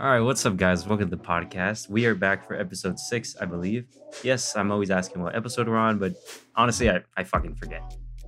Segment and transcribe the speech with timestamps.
[0.00, 0.86] All right, what's up, guys?
[0.86, 1.90] Welcome to the podcast.
[1.90, 3.86] We are back for episode six, I believe.
[4.22, 6.14] Yes, I'm always asking what episode we're on, but
[6.56, 7.82] honestly, I, I fucking forget.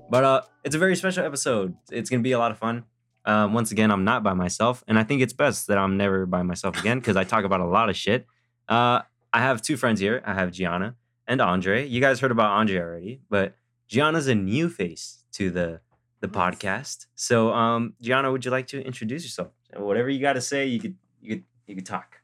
[0.07, 1.75] But uh, it's a very special episode.
[1.89, 2.83] It's gonna be a lot of fun.
[3.25, 6.27] Um, once again, I'm not by myself, and I think it's best that I'm never
[6.27, 8.27] by myself again because I talk about a lot of shit.
[8.69, 9.01] Uh,
[9.33, 10.21] I have two friends here.
[10.27, 10.95] I have Gianna
[11.25, 11.87] and Andre.
[11.87, 13.55] You guys heard about Andre already, but
[13.87, 15.81] Gianna's a new face to the
[16.19, 17.07] the podcast.
[17.15, 19.47] So, um, Gianna, would you like to introduce yourself?
[19.75, 22.17] Whatever you got to say, you could you could you can talk.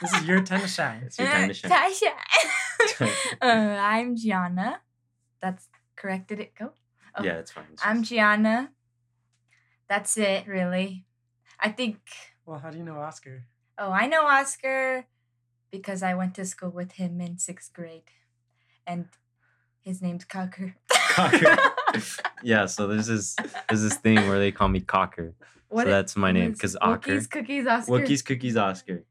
[0.00, 1.02] This is your time to shine.
[1.06, 1.70] It's your time to shine.
[1.70, 2.12] Tasha.
[3.42, 4.80] uh, I'm Gianna.
[5.40, 6.28] That's correct.
[6.28, 6.72] Did it go?
[7.16, 7.64] Oh, Yeah, it's fine.
[7.72, 8.70] It's I'm just- Gianna.
[9.88, 11.06] That's it, really.
[11.60, 11.98] I think.
[12.44, 13.44] Well, how do you know Oscar?
[13.78, 15.06] Oh, I know Oscar
[15.70, 18.02] because I went to school with him in sixth grade,
[18.86, 19.06] and
[19.82, 20.74] his name's Cocker.
[20.90, 21.56] Cocker.
[22.42, 22.66] yeah.
[22.66, 23.36] So there's this
[23.68, 25.34] there's this thing where they call me Cocker.
[25.68, 27.02] What so it- that's my name because Ocker.
[27.02, 27.92] Wookiees, cookies, Oscar.
[27.92, 29.04] Wookiees Cookies Oscar.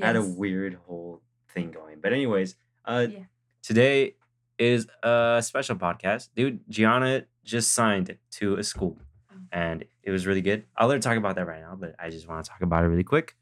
[0.00, 1.20] I had a weird whole
[1.54, 1.98] thing going.
[2.00, 3.18] But anyways, uh Yeah.
[3.62, 4.14] today
[4.58, 6.28] is a special podcast.
[6.34, 8.98] Dude, Gianna just signed to a school
[9.30, 9.36] Oh.
[9.50, 10.64] and it was really good.
[10.76, 12.84] I'll let her talk about that right now, but I just want to talk about
[12.84, 13.36] it really quick.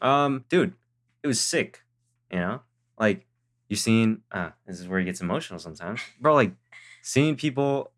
[0.00, 0.74] Um, dude,
[1.22, 1.84] it was sick,
[2.30, 2.60] you know?
[2.98, 3.26] Like
[3.68, 6.00] you seen uh this is where it gets emotional sometimes.
[6.20, 6.52] Bro, like
[7.02, 7.90] seeing people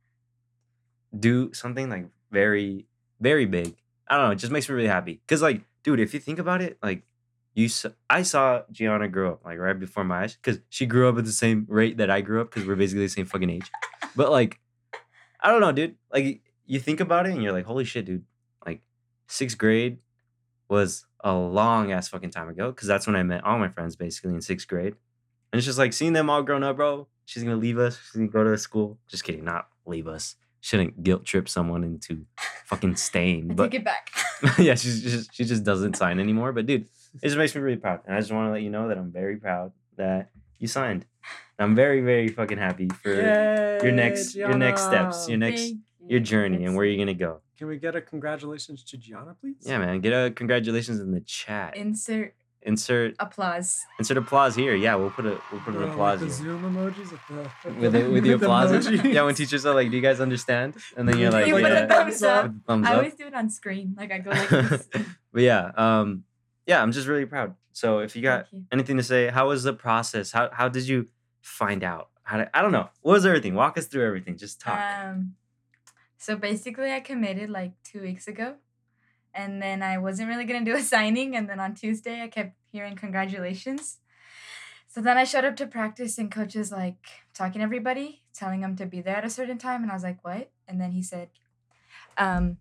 [1.17, 2.87] do something like very,
[3.21, 3.77] very big.
[4.09, 5.21] I don't know, it just makes me really happy.
[5.27, 7.03] Cause like, dude, if you think about it, like
[7.55, 7.69] you
[8.09, 11.25] I saw Gianna grow up like right before my eyes because she grew up at
[11.25, 13.71] the same rate that I grew up because we're basically the same fucking age.
[14.15, 14.61] But like,
[15.41, 15.97] I don't know, dude.
[16.13, 18.25] Like you think about it and you're like, holy shit, dude.
[18.65, 18.81] Like
[19.27, 19.99] sixth grade
[20.69, 23.97] was a long ass fucking time ago because that's when I met all my friends
[23.97, 24.95] basically in sixth grade.
[25.53, 27.09] And it's just like seeing them all grown up, bro.
[27.25, 27.99] She's gonna leave us.
[27.99, 28.99] She's gonna go to school.
[29.09, 30.37] Just kidding, not leave us.
[30.61, 32.27] Shouldn't guilt trip someone into
[32.67, 33.55] fucking staying.
[33.55, 34.11] But take it back.
[34.59, 36.53] yeah, she just she just doesn't sign anymore.
[36.53, 36.83] But dude,
[37.23, 38.99] it just makes me really proud, and I just want to let you know that
[38.99, 41.05] I'm very proud that you signed.
[41.59, 45.81] And I'm very very fucking happy for your next your next steps, your next Thank
[46.09, 46.25] your you.
[46.25, 47.41] journey, and That's- where you're gonna go.
[47.57, 49.57] Can we get a congratulations to Gianna, please?
[49.63, 51.77] Yeah, man, get a congratulations in the chat.
[51.77, 52.35] Insert
[52.69, 53.69] Insert applause.
[53.99, 54.75] insert applause here.
[54.75, 56.53] Yeah, we'll put a we'll put an applause With here.
[56.53, 58.71] the Zoom emojis with the with the with the applause.
[58.71, 59.13] emojis.
[59.15, 61.63] yeah, when teachers are like, "Do you guys understand?" And then you're like, You put
[61.63, 62.43] "Yeah." a thumbs up.
[62.45, 62.97] With the thumbs I up.
[62.99, 63.95] always do it on screen.
[63.99, 64.89] Like I go like this.
[65.33, 66.25] But yeah, um,
[66.67, 67.55] yeah, I'm just really proud.
[67.73, 68.65] So if you got you.
[68.71, 70.31] anything to say, how was the process?
[70.33, 71.09] How how did you
[71.41, 72.11] find out?
[72.25, 72.89] How did, I don't know.
[73.01, 73.55] What was everything?
[73.55, 74.37] Walk us through everything.
[74.37, 74.79] Just talk.
[74.79, 75.37] Um,
[76.19, 78.57] so basically, I committed like two weeks ago,
[79.33, 81.37] and then I wasn't really gonna do a signing.
[81.37, 83.99] And then on Tuesday, I kept hearing congratulations.
[84.87, 88.61] So then I showed up to practice, and coach was like talking to everybody, telling
[88.63, 90.93] them to be there at a certain time, and I was like, "What?" And then
[90.93, 91.29] he said,
[92.17, 92.59] um,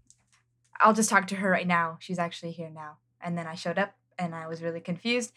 [0.81, 1.97] "I'll just talk to her right now.
[2.01, 5.31] She's actually here now." And then I showed up, and I was really confused.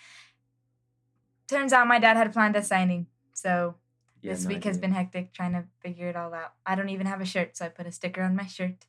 [1.49, 3.77] Turns out my dad had planned a signing, so
[4.23, 6.55] Yeah, this no week has been hectic trying to figure it all out.
[6.67, 8.87] I don't even have a shirt, so I put a sticker on my shirt.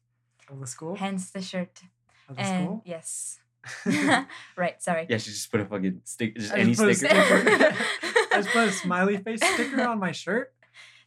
[0.49, 0.95] Of the school?
[0.95, 1.81] Hence the shirt.
[2.29, 2.81] Of the And school?
[2.85, 3.39] yes.
[4.57, 5.05] right, sorry.
[5.09, 7.21] Yeah, she just put a fucking stick, just I any just put sticker.
[7.21, 7.75] sticker.
[8.33, 10.53] I just put a smiley face sticker on my shirt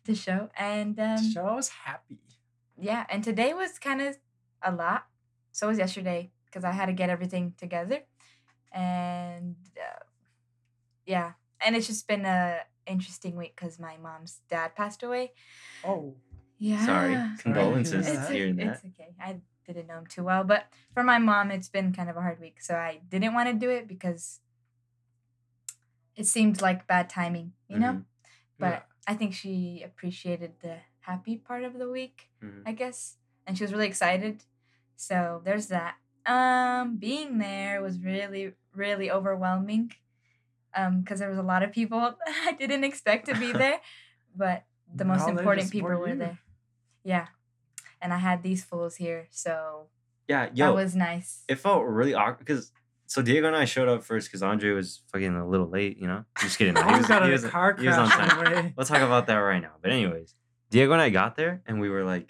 [0.04, 0.48] to show.
[0.56, 2.18] And um, to show I was happy.
[2.78, 4.16] yeah, and today was kind of
[4.62, 5.06] a lot.
[5.52, 8.00] So was yesterday because I had to get everything together.
[8.72, 10.02] And uh,
[11.06, 11.32] yeah,
[11.64, 15.32] and it's just been a interesting week because my mom's dad passed away.
[15.84, 16.14] Oh,
[16.58, 16.84] Yeah.
[16.84, 17.28] Sorry, Sorry.
[17.38, 18.66] condolences It's it's, hearing that.
[18.66, 19.14] it's okay.
[19.20, 19.36] I
[19.72, 22.40] didn't know him too well, but for my mom, it's been kind of a hard
[22.40, 22.60] week.
[22.60, 24.40] So I didn't want to do it because
[26.16, 27.92] it seemed like bad timing, you know.
[27.92, 28.04] Mhm.
[28.58, 29.12] But yeah.
[29.12, 32.62] I think she appreciated the happy part of the week, Mhm.
[32.64, 33.16] I guess,
[33.46, 34.44] and she was really excited.
[34.96, 35.96] So there's that.
[36.26, 39.92] Um, being there was really, really overwhelming.
[40.76, 43.80] Um, because there was a lot of people I didn't expect to be there,
[44.34, 46.38] but the most important people were there.
[47.04, 47.28] Yeah.
[48.04, 49.86] And I had these fools here, so
[50.28, 51.42] Yeah, yo, that was nice.
[51.48, 52.70] it felt really awkward because
[53.06, 55.96] so Diego and I showed up first because Andre was fucking a little late.
[55.98, 56.76] You know, just kidding.
[56.86, 58.74] he was- got he a was- car he was on crash time.
[58.76, 59.72] We'll talk about that right now.
[59.80, 60.34] But anyways,
[60.70, 62.28] Diego and I got there and we were like,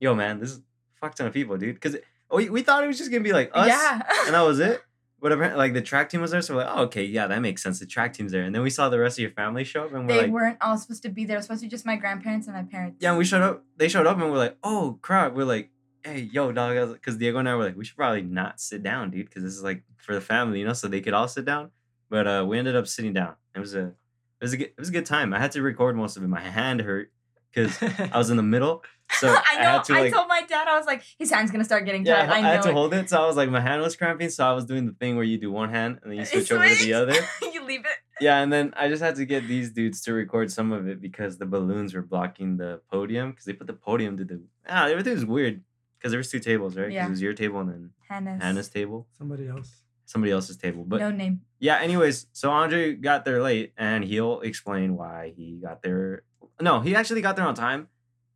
[0.00, 0.62] "Yo, man, this is a
[1.00, 1.96] fuck ton of people, dude." Because
[2.32, 4.02] we, we thought it was just gonna be like us, yeah.
[4.26, 4.80] and that was it.
[5.20, 7.40] But apparently, like the track team was there, so we're like, "Oh, okay, yeah, that
[7.40, 7.78] makes sense.
[7.78, 9.94] The track team's there." And then we saw the rest of your family show up,
[9.94, 11.36] and we're they like, weren't all supposed to be there.
[11.36, 12.98] It was supposed to be just my grandparents and my parents.
[13.00, 13.64] "Yeah." And we showed up.
[13.76, 15.70] They showed up, and we're like, "Oh crap!" We're like,
[16.04, 19.10] "Hey, yo, dog," because Diego and I were like, "We should probably not sit down,
[19.10, 21.46] dude, because this is like for the family, you know, so they could all sit
[21.46, 21.70] down."
[22.10, 23.36] But uh, we ended up sitting down.
[23.54, 23.94] It was a, it
[24.42, 25.32] was a good, it was a good time.
[25.32, 26.28] I had to record most of it.
[26.28, 27.10] My hand hurt
[27.56, 27.82] because
[28.12, 28.82] I was in the middle.
[29.18, 29.70] So I, I know.
[29.70, 32.26] had to I told my dad I was like, his hand's gonna start getting yeah,
[32.26, 32.30] tired.
[32.30, 32.72] I I, had to it.
[32.74, 33.08] hold it.
[33.08, 34.28] So I was like, my hand was cramping.
[34.30, 36.26] So I was doing the thing where you do one hand and then you You
[36.26, 37.14] switch over to the other.
[37.52, 37.98] you leave it.
[38.20, 41.00] Yeah, and then I just had to get these dudes to record some of it
[41.00, 44.86] because the balloons were blocking the podium because they put the podium to the ah
[44.86, 45.62] everything was weird
[45.98, 47.06] because there was two tables right Yeah.
[47.06, 48.42] it was your table and then Hannah's.
[48.42, 49.70] Hannah's table Somebody else.
[50.06, 51.42] somebody else's table but no name.
[51.60, 56.22] yeah anyways so Andre got there late and he'll explain why he got there
[56.60, 57.88] no he actually got there on time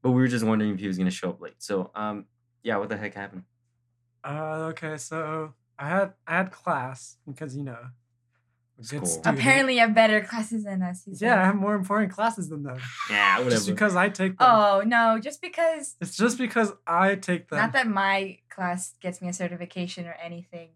[0.03, 2.25] but we were just wondering if he was gonna show up late so um
[2.63, 3.45] yeah what the heck happened
[4.25, 7.79] Uh, okay, so I had I had class because you know,
[8.77, 9.07] good School.
[9.07, 9.39] student.
[9.39, 11.05] Apparently, you have better classes than us.
[11.07, 12.79] he Yeah, I have more important classes than them.
[13.11, 14.47] yeah whatever Just because I take them.
[14.51, 15.19] Oh no!
[15.19, 15.97] Just because.
[16.03, 17.59] It's just because I take them.
[17.65, 20.69] Not that my class gets me a certification or anything.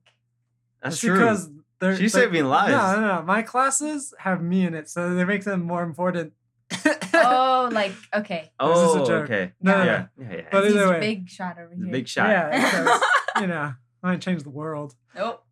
[0.83, 1.51] that's It's true because
[1.81, 2.73] they're She's they're- saving lives.
[2.73, 3.23] No, no, no.
[3.23, 6.33] My classes have me in it, so they make them more important.
[7.25, 8.51] Oh, like okay.
[8.61, 9.25] This is a oh joke.
[9.25, 10.43] okay No, no, yeah yeah, yeah.
[10.51, 11.01] But He's either way.
[11.01, 11.87] big shot over here.
[11.91, 13.03] big shot Yeah, because,
[13.41, 14.95] you know, I might change the world.
[15.15, 15.45] Nope.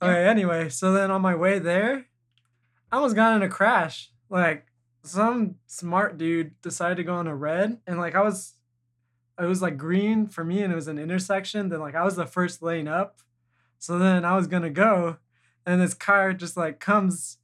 [0.00, 2.06] Okay, anyway, so then on my way there,
[2.90, 4.10] I almost got in a crash.
[4.28, 4.66] Like
[5.04, 8.54] some smart dude decided to go on a red, and like I was,
[9.40, 11.68] it was like green for me, and it was an intersection.
[11.68, 13.18] Then like I was the first lane up,
[13.78, 15.18] so then I was gonna go,
[15.64, 17.38] and this car just like comes,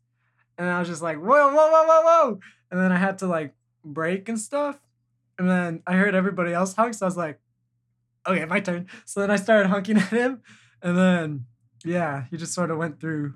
[0.56, 3.26] and I was just like whoa whoa whoa whoa whoa, and then I had to
[3.26, 3.54] like
[3.84, 4.78] break and stuff,
[5.38, 7.40] and then I heard everybody else honk, so I was like,
[8.26, 8.86] okay, my turn.
[9.04, 10.42] So then I started honking at him,
[10.82, 11.46] and then
[11.84, 13.34] yeah, he just sort of went through.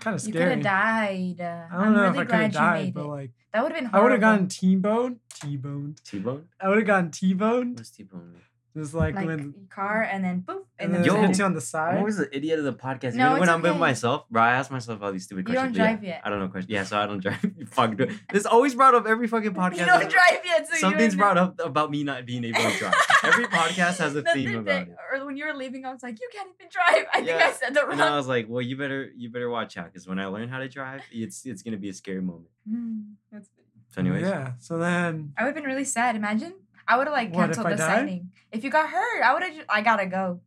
[0.00, 0.34] Kind of scary.
[0.34, 1.40] You could have died.
[1.40, 3.62] Uh, I don't I'm know really if I could glad have died, but like that
[3.62, 6.00] would have been I would have gotten T-boned, T-boned.
[6.04, 7.78] T-bone I would have gotten T-boned.
[7.78, 8.36] what's T-bone
[8.76, 11.44] Just like, like when car and then boop and and then then Yo, hits you
[11.44, 11.98] on the I'm side.
[11.98, 13.14] always the idiot of the podcast.
[13.14, 13.80] No, Even when it's I'm with okay.
[13.80, 15.76] myself, bro, I ask myself all these stupid You questions.
[15.76, 16.20] don't but yeah, drive yet.
[16.24, 16.70] I don't know questions.
[16.70, 17.44] Yeah, so I don't drive.
[17.66, 17.96] Fuck.
[17.96, 19.78] do- It's always brought up every fucking podcast.
[19.78, 22.78] You don't drive yet, so Something's you brought up about me not being able to
[22.78, 22.94] drive.
[23.24, 24.96] Every podcast has a The theme other about day- it.
[25.18, 27.52] Or when you were leaving, I was like, "You can't even drive." I think I
[27.52, 27.92] said the wrong.
[27.94, 30.48] And I was like, well, you better you better watch out because when I learn
[30.48, 32.50] how to drive, it's it's gonna be a scary moment.
[32.68, 33.00] Hmm,
[33.32, 33.50] that's-
[33.90, 34.52] So, anyways, yeah.
[34.60, 36.14] So then, I would have been really sad.
[36.14, 36.54] Imagine
[36.90, 37.98] I would have like What, if canceled I the died?
[37.98, 38.30] signing.
[38.50, 39.54] If you got hurt, I would have.
[39.68, 40.40] I gotta go.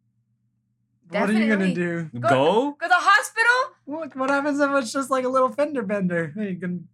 [1.10, 2.10] what are you gonna do?
[2.20, 2.72] Go- go.
[2.80, 3.76] Go to the hospital.
[3.86, 6.34] What What happens if it's just like a little fender bender?
[6.36, 6.88] You can.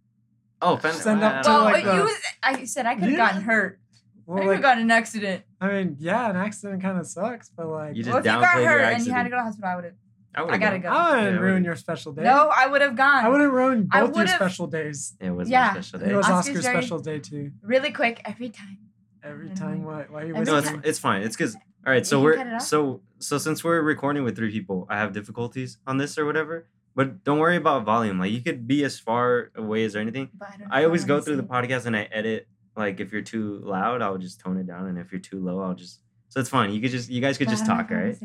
[0.62, 0.98] Oh, fender.
[0.98, 1.64] Send up I to, Well, know.
[1.72, 2.06] like you.
[2.06, 3.16] the- I said I could have Yeah.
[3.16, 3.80] gotten hurt.
[3.82, 5.42] I Well, could have like, gotten an accident.
[5.60, 8.30] I mean, yeah, an accident kind of sucks, but like, You just Well, if you
[8.30, 9.94] got downplayed your hurt and you had to go to the hospital, I would have.
[10.32, 10.92] I, I gotta gone.
[10.92, 10.96] go.
[10.98, 12.22] I wouldn't Yeah, ruin your special day.
[12.22, 13.24] No, I would have gone.
[13.24, 15.16] I wouldn't ruin I both your special days.
[15.18, 15.72] It was Yeah.
[15.74, 17.50] my special It was Oscar's Oscar's special day too.
[17.62, 18.78] really quick every time.
[19.22, 20.10] Every time, what?
[20.10, 21.22] Why are you Every No, it's it's fine.
[21.22, 22.06] It's because all right.
[22.06, 22.62] So we're cut it off.
[22.62, 26.66] so so since we're recording with three people, I have difficulties on this or whatever.
[26.94, 28.18] But don't worry about volume.
[28.18, 30.30] Like you could be as far away as or anything.
[30.34, 32.48] But I, don't I know always how go through the podcast and I edit.
[32.76, 35.60] Like if you're too loud, I'll just tone it down, and if you're too low,
[35.60, 36.00] I'll just.
[36.28, 36.72] So it's fine.
[36.72, 38.18] You could just you guys could But just talk, how to right?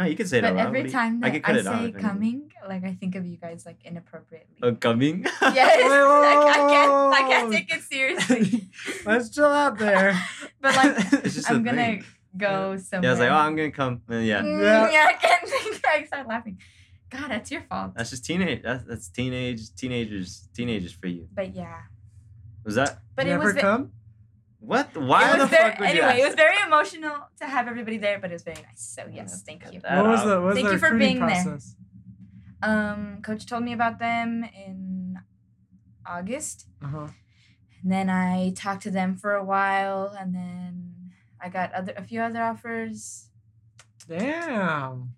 [0.00, 0.66] No, you can say But loud.
[0.68, 3.66] every you- time I that I it say coming, like I think of you guys
[3.66, 4.56] like inappropriately.
[4.62, 5.26] Uh, coming.
[5.42, 6.92] yes, Wait, whoa, like, I can't.
[7.18, 8.70] I can't take it seriously.
[9.04, 10.18] Let's chill out there.
[10.62, 12.04] but like, it's just a I'm gonna thing.
[12.34, 13.02] go somewhere.
[13.04, 14.00] Yeah, I was like, oh, I'm gonna come.
[14.08, 14.90] And yeah, Mm, Yeah.
[14.90, 15.06] yeah.
[15.10, 15.84] I can't think.
[15.86, 16.56] I start laughing.
[17.10, 17.92] God, that's your fault.
[17.94, 18.62] that's just teenage.
[18.62, 21.28] That's that's teenage teenagers teenagers for you.
[21.34, 21.76] But yeah.
[22.64, 23.52] Was that But you it was.
[23.54, 23.92] come?
[24.60, 24.96] What?
[24.96, 27.98] Why it the very, fuck would you anyway, it was very emotional to have everybody
[27.98, 28.82] there, but it was very nice.
[28.96, 29.80] So yes, Yeah, thank you.
[29.80, 30.26] that What was out.
[30.26, 31.42] the what was Thank the you for recruiting being there.
[31.44, 31.76] process?
[32.62, 35.18] Um, coach told me about them in
[36.06, 36.66] August.
[36.82, 37.08] Uh-huh.
[37.82, 42.02] And then I talked to them for a while, and then I got other a
[42.02, 43.30] few other offers,
[44.06, 45.14] Damn.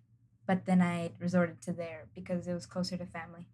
[0.47, 3.49] but then I resorted to there because it was closer to family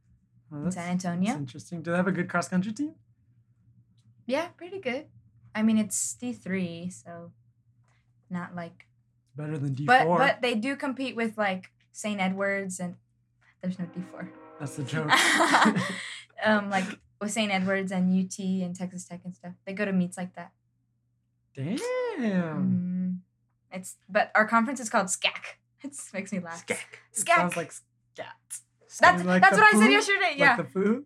[0.51, 1.35] Well, in that's, San that's Antonio.
[1.37, 1.81] interesting.
[1.83, 2.95] Do they have a good cross country team?
[4.27, 5.07] Yeah, pretty good.
[5.55, 7.33] I mean, it's D three, so
[8.31, 8.87] not like,
[9.37, 10.19] Better than D but four.
[10.19, 12.21] but but they do compete with like St.
[12.21, 12.97] Edwards, and
[13.63, 14.29] there's no D four.
[14.59, 15.11] That's the joke.
[16.45, 16.85] um, like
[17.21, 17.51] with St.
[17.53, 19.53] Edwards and UT and Texas Tech and stuff.
[19.65, 20.53] They go to meets like that.
[21.57, 21.79] Damn.
[21.79, 23.19] Mm,
[23.77, 25.31] it's but our conference is called SCAC.
[25.85, 26.59] It makes me laugh.
[26.59, 26.99] Skak.
[27.13, 27.37] It SCAC.
[27.37, 28.27] sounds like scat.
[29.01, 30.35] That's Like that's the what I said yesterday.
[30.37, 30.57] Yeah.
[30.57, 31.05] Like the food?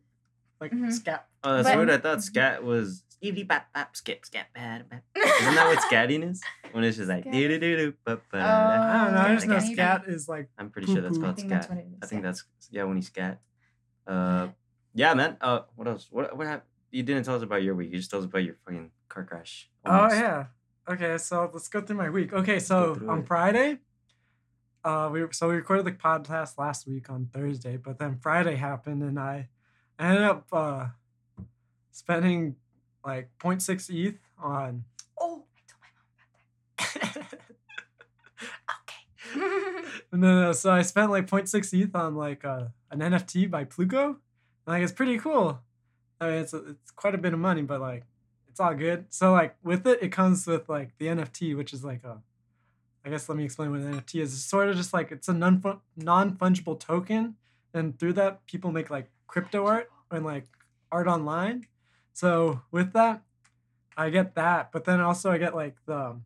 [0.62, 0.90] Like Mhm.
[0.92, 1.26] scat.
[1.44, 1.90] Oh, that's But- weird.
[1.90, 5.02] I thought scat was skitty bap bap skip skip bap bap.
[5.16, 6.42] Isn't that what scatting is?
[6.72, 7.32] When it's just like Scat.
[7.32, 8.38] doo doo doo doo ba ba.
[8.38, 9.20] I don't know.
[9.20, 9.72] I just know Okay.
[9.74, 11.24] scat is like I'm pretty sure that's Poo-poo.
[11.24, 11.60] I called think scat.
[11.60, 11.98] that's what it is.
[12.02, 12.28] I think yeah.
[12.28, 13.40] that's yeah when you scat.
[14.06, 14.48] Uh,
[14.94, 15.36] yeah, man.
[15.40, 16.08] Uh, what else?
[16.10, 16.68] What what happened?
[16.90, 17.90] You didn't tell us about your week.
[17.92, 19.70] You just told us about your fucking car crash.
[19.86, 20.16] Oh Almost.
[20.16, 20.44] yeah.
[20.88, 22.32] Okay, so let's go through my week.
[22.32, 23.26] Okay, go so through on it.
[23.26, 23.78] Friday,
[24.84, 29.02] uh, we so we recorded the podcast last week on Thursday, but then Friday happened,
[29.02, 29.48] and I
[29.98, 30.86] ended up uh,
[31.92, 32.56] spending
[33.04, 34.84] like 0.6 ETH on.
[35.20, 37.38] Oh, I told my mom about that.
[38.82, 39.96] Okay.
[40.12, 44.04] no, no, so I spent like 0.6 ETH on like uh, an NFT by Pluko.
[44.04, 44.16] And,
[44.66, 45.60] like it's pretty cool.
[46.20, 48.04] I mean, it's it's quite a bit of money, but like
[48.48, 49.06] it's all good.
[49.08, 52.18] So like with it, it comes with like the NFT, which is like a.
[53.04, 54.32] I guess let me explain what an NFT is.
[54.32, 57.34] It's sort of just like it's a non non fungible token,
[57.74, 60.46] and through that, people make like crypto art and like
[60.92, 61.66] art online.
[62.12, 63.22] So with that,
[63.96, 65.96] I get that, but then also I get like the.
[65.96, 66.24] Um,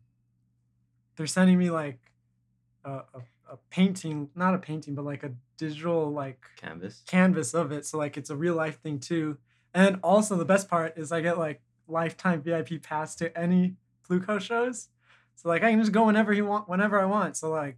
[1.15, 2.07] they're sending me like,
[2.87, 7.03] a, a, a painting, not a painting, but like a digital like Canvas.
[7.05, 7.85] canvas of it.
[7.85, 9.37] So like it's a real life thing too.
[9.73, 13.75] And also the best part is I get like lifetime VIP pass to any
[14.07, 14.89] Pluko shows.
[15.35, 17.37] So like I can just go whenever he want, whenever I want.
[17.37, 17.77] So like,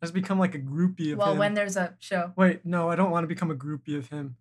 [0.00, 1.38] I just become like a groupie of well, him.
[1.38, 2.32] when there's a show.
[2.34, 4.36] Wait, no, I don't want to become a groupie of him.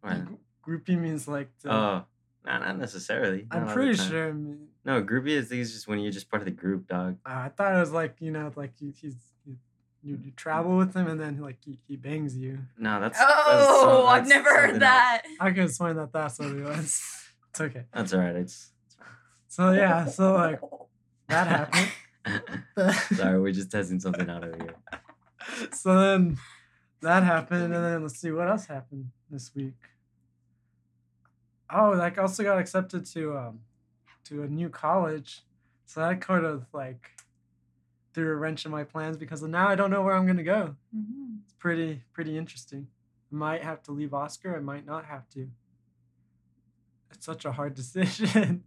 [0.00, 0.18] What?
[0.66, 1.48] Groupie means like.
[1.62, 2.04] the- Oh,
[2.44, 3.46] nah, not necessarily.
[3.50, 4.28] I'm Not pretty sure.
[4.28, 7.18] I, mean, No, groupie is is just when you're just part of the group, dog.
[7.26, 9.16] uh, I thought it was like you know like you, he's
[9.46, 9.56] you,
[10.02, 12.58] you, you travel with him and then like he, he bangs you.
[12.78, 13.18] No, that's.
[13.20, 15.22] Oh, I've never heard that.
[15.40, 17.02] I could have sworn that that's what it was.
[17.50, 17.84] It's okay.
[17.92, 18.36] That's all right.
[18.36, 18.70] It's.
[19.48, 20.60] So yeah, so like
[21.28, 21.90] that happened.
[23.16, 24.74] Sorry, we're just testing something out over here.
[25.72, 26.38] so then
[27.02, 29.74] that happened, and then let's see what else happened this week.
[31.74, 33.60] Oh, like I also got accepted to um
[34.26, 35.42] to a new college,
[35.86, 37.10] so that kind of like
[38.14, 40.76] threw a wrench in my plans because now I don't know where I'm gonna go.
[40.96, 41.40] Mhm.
[41.44, 42.86] It's pretty pretty interesting.
[43.32, 44.56] I might have to leave Oscar.
[44.56, 45.48] I might not have to.
[47.12, 48.64] It's such a hard decision.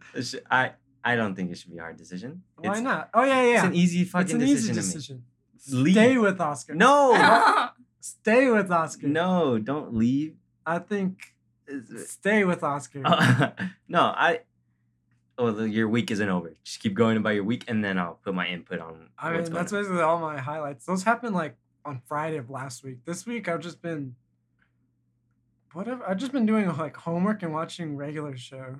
[0.50, 0.72] I
[1.04, 2.42] I don't think it should be a hard decision.
[2.56, 3.10] Why It's- not?
[3.14, 3.54] Oh yeah, yeah.
[3.56, 5.16] It's an easy fucking It's an decision easy to decision.
[5.16, 5.84] make.
[5.84, 5.94] Leave.
[5.94, 6.74] Stay with Oscar.
[6.74, 7.68] No,
[8.00, 9.08] Stay with Oscar.
[9.08, 10.36] no, don't leave.
[10.64, 11.32] I think It's-
[12.06, 13.00] stay with Oscar.
[13.88, 14.40] no, I.
[15.40, 16.52] Oh, the, your week isn't over.
[16.64, 19.08] Just keep going about your week, and then I'll put my input on.
[19.18, 19.80] I mean, going that's on.
[19.80, 20.84] basically all my highlights.
[20.84, 23.04] Those happened like on Friday of last week.
[23.04, 24.16] This week I've just been
[25.72, 26.04] whatever.
[26.08, 28.76] I've just been doing like homework and watching regular show.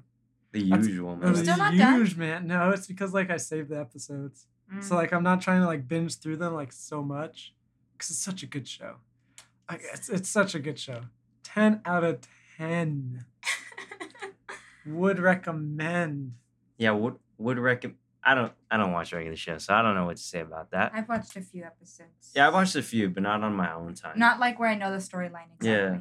[0.52, 1.30] the usual It man.
[1.30, 1.94] was Still not done?
[2.00, 2.46] huge, man.
[2.46, 4.84] No, it's because like I saved the episodes, Mm.
[4.84, 7.54] so like I'm not trying to like binge through them like so much
[7.92, 8.96] because it's such a good show.
[9.70, 11.02] Like it's it's such a good show.
[11.42, 12.18] Ten out of
[12.58, 13.24] ten.
[14.86, 16.32] Would recommend.
[16.78, 17.98] Yeah, would would recommend.
[18.24, 20.70] I don't I don't watch regular shows, so I don't know what to say about
[20.72, 20.92] that.
[20.94, 22.32] I've watched a few episodes.
[22.34, 24.18] Yeah, I watched a few, but not on my own time.
[24.18, 25.70] Not like where I know the storyline exactly.
[25.70, 25.98] Yeah.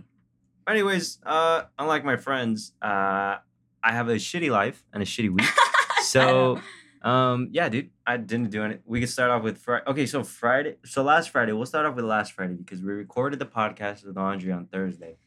[0.68, 3.38] Anyways, uh, unlike my friends, uh,
[3.84, 5.48] I have a shitty life and a shitty week.
[6.04, 6.62] So,
[7.02, 8.78] um, yeah, dude, I didn't do any.
[8.86, 9.84] We could start off with Friday.
[9.88, 10.78] Okay, so Friday.
[10.86, 14.16] So last Friday, we'll start off with last Friday because we recorded the podcast with
[14.18, 15.18] Andre on Thursday,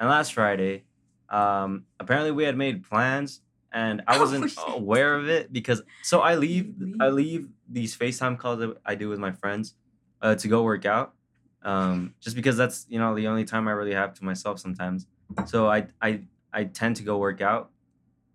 [0.00, 0.84] and last Friday,
[1.28, 3.40] um, apparently we had made plans,
[3.72, 4.64] and I Oh, wasn't shit.
[4.68, 7.40] aware of it because so I leave I leave?
[7.40, 9.74] leave these FaceTime calls that I do with my friends,
[10.22, 11.14] uh, to go work out,
[11.62, 15.06] um, just because that's you know the only time I really have to myself sometimes.
[15.46, 17.70] So I I I tend to go work out.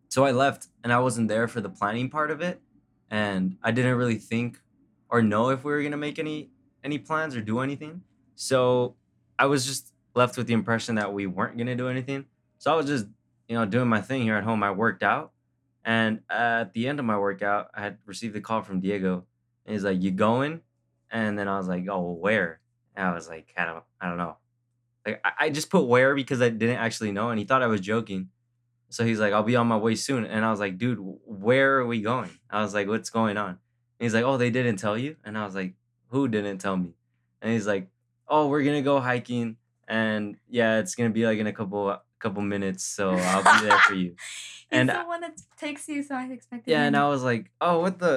[0.10, 2.62] So I left and I wasn't there for the planning part of it,
[3.10, 4.60] and I didn't really think
[5.10, 6.52] or know if we were gonna make any
[6.84, 8.02] any plans or do anything.
[8.36, 8.96] So
[9.40, 12.26] I was just left with the impression that we weren't gonna do anything.
[12.58, 13.08] So I was just
[13.48, 14.64] you know doing my thing here at home.
[14.64, 15.32] I worked out,
[15.84, 19.26] and at the end of my workout, I had received a call from Diego,
[19.66, 20.62] and he's like, "You going?"
[21.12, 22.60] And then I was like, "Oh, where?"
[22.96, 24.38] And I was like, "I don't, I don't know."
[25.06, 27.68] Like I, I just put where because I didn't actually know, and he thought I
[27.68, 28.30] was joking.
[28.90, 31.80] So he's like, "I'll be on my way soon," and I was like, "Dude, where
[31.80, 33.60] are we going?" I was like, "What's going on?" And
[34.00, 35.74] he's like, "Oh, they didn't tell you," and I was like,
[36.10, 36.94] "Who didn't tell me?"
[37.42, 37.90] And he's like,
[38.28, 39.58] "Oh, we're gonna go hiking,
[40.00, 43.60] and yeah, it's gonna be like in a couple uh, couple minutes, so I'll be
[43.68, 44.12] there for you."
[44.70, 45.36] He's And the I- one that
[45.66, 46.72] takes you, so I expected.
[46.72, 46.96] Yeah, and.
[46.98, 48.14] I was like, "Oh, what the?"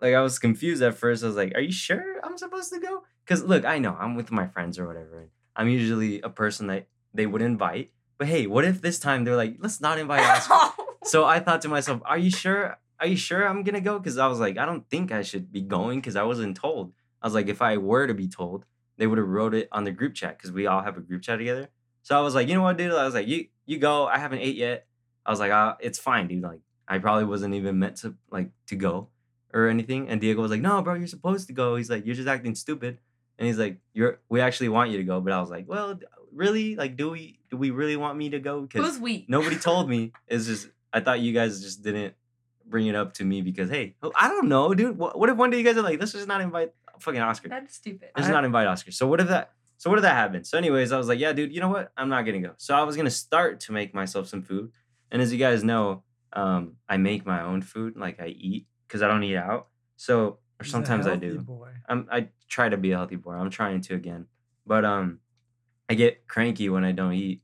[0.00, 1.24] Like I was confused at first.
[1.24, 4.14] I was like, "Are you sure I'm supposed to go?" Because look, I know I'm
[4.20, 5.16] with my friends or whatever.
[5.20, 6.86] and I'm usually a person that
[7.16, 7.90] they would invite.
[8.18, 10.72] But hey, what if this time they're like, "Let's not invite Oscar"?
[11.04, 12.76] so I thought to myself, "Are you sure?
[13.00, 15.46] Are you sure I'm gonna go?" Because I was like, I don't think I should
[15.52, 16.92] be going because I wasn't told.
[17.22, 18.64] I was like, if I were to be told,
[18.96, 21.22] they would have wrote it on the group chat because we all have a group
[21.22, 21.68] chat together.
[22.02, 22.92] So I was like, you know what, dude?
[22.92, 24.06] I was like, you you go.
[24.06, 24.86] I haven't ate yet.
[25.24, 26.42] I was like, uh, it's fine, dude.
[26.42, 29.08] Like I probably wasn't even meant to like to go
[29.52, 30.08] or anything.
[30.08, 31.76] And Diego was like, no, bro, you're supposed to go.
[31.76, 32.98] He's like, you're just acting stupid.
[33.38, 35.20] And he's like, you're we actually want you to go.
[35.20, 35.98] But I was like, well,
[36.32, 36.76] really?
[36.76, 38.62] Like, do we do we really want me to go?
[38.62, 39.26] Because Who's we?
[39.28, 40.12] nobody told me.
[40.28, 42.14] It's just I thought you guys just didn't
[42.68, 44.96] bring it up to me because hey, I don't know, dude.
[44.96, 47.48] What, what if one day you guys are like, let's just not invite fucking Oscar.
[47.48, 48.08] That's stupid.
[48.16, 48.90] Let's I- not invite Oscar.
[48.92, 49.52] So what if that?
[49.78, 50.46] So what if that happened?
[50.46, 51.52] So anyways, I was like, yeah, dude.
[51.52, 51.92] You know what?
[51.96, 52.52] I'm not gonna go.
[52.56, 54.72] So I was gonna start to make myself some food.
[55.10, 57.96] And as you guys know, um, I make my own food.
[57.96, 59.68] Like I eat because I don't eat out.
[59.96, 61.38] So or He's sometimes I do.
[61.40, 61.70] Boy.
[61.88, 63.32] I'm I try to be a healthy boy.
[63.32, 64.26] I'm trying to again,
[64.66, 65.20] but um,
[65.88, 67.42] I get cranky when I don't eat.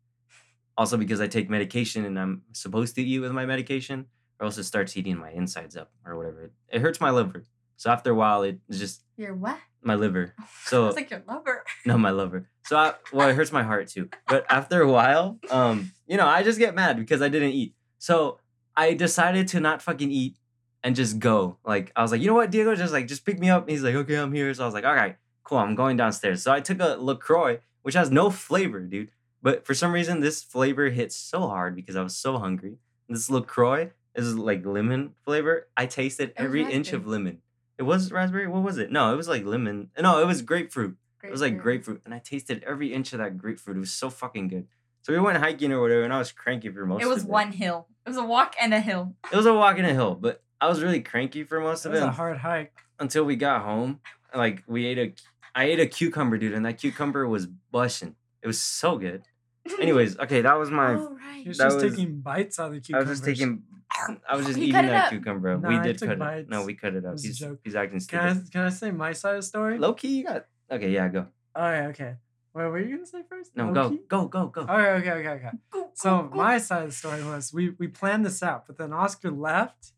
[0.79, 4.07] Also because I take medication and I'm supposed to eat with my medication,
[4.41, 6.45] or else it starts eating my insides up or whatever.
[6.45, 7.45] It, it hurts my liver.
[7.77, 9.59] So after a while, it just You're what?
[9.83, 10.35] my liver.
[10.65, 11.65] So it's like your lover.
[11.87, 12.49] no, my lover.
[12.65, 14.09] So I, well, it hurts my heart too.
[14.29, 17.75] But after a while, um, you know, I just get mad because I didn't eat.
[17.99, 18.39] So
[18.77, 20.37] I decided to not fucking eat
[20.83, 21.59] and just go.
[21.65, 23.69] Like I was like, you know what, Diego, just like just pick me up.
[23.69, 24.55] he's like, okay, I'm here.
[24.55, 25.59] So I was like, all right, cool.
[25.59, 26.43] I'm going downstairs.
[26.43, 29.11] So I took a LaCroix, which has no flavor, dude.
[29.43, 32.77] But for some reason, this flavor hit so hard because I was so hungry.
[33.09, 35.67] This LaCroix is like lemon flavor.
[35.77, 37.43] I tasted every inch of lemon.
[37.83, 38.47] It was raspberry.
[38.47, 38.93] What was it?
[38.93, 39.91] No, it was like lemon.
[40.01, 40.97] No, it was grapefruit.
[41.25, 43.77] It was like grapefruit, and I tasted every inch of that grapefruit.
[43.77, 44.69] It was so fucking good.
[45.03, 47.11] So we went hiking or whatever, and I was cranky for most It of it.
[47.11, 47.89] It was one hill.
[48.07, 49.15] It was a walk and a hill.
[49.33, 51.89] It was a walk and a hill, but I was really cranky for most That
[51.89, 52.73] of was it was a hard hike.
[53.01, 53.99] until we got home.
[54.33, 55.13] Like we ate a,
[55.57, 58.15] I ate a cucumber, dude, and that cucumber was bushing.
[58.43, 59.25] It was so good.
[59.81, 60.95] Anyways, okay, that was my.
[60.95, 61.43] oh, right.
[61.43, 63.07] He was That just was- taking bites out of the cucumber.
[63.07, 63.63] I was just taking.
[64.29, 65.11] I was just He eating that up.
[65.11, 65.59] cucumber.
[65.59, 66.49] Nah, we I did took cut it.
[66.49, 67.19] No, we cut it up.
[67.21, 68.53] He's he's acting Can I, stupid.
[68.53, 69.79] can I say my side of the story?
[69.79, 70.47] Low key, you got.
[70.71, 71.27] Okay, yeah, go.
[71.55, 72.17] All right, okay.
[72.55, 73.57] Wait, what were you gonna say first?
[73.57, 74.01] No, Low-key?
[74.09, 74.73] go, go, go, go.
[74.73, 75.51] Okay, okay, okay, okay.
[75.71, 76.37] Go, So go, go.
[76.37, 79.93] my side of the story was we we planned this out, but then Oscar left,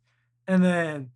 [0.46, 1.10] and then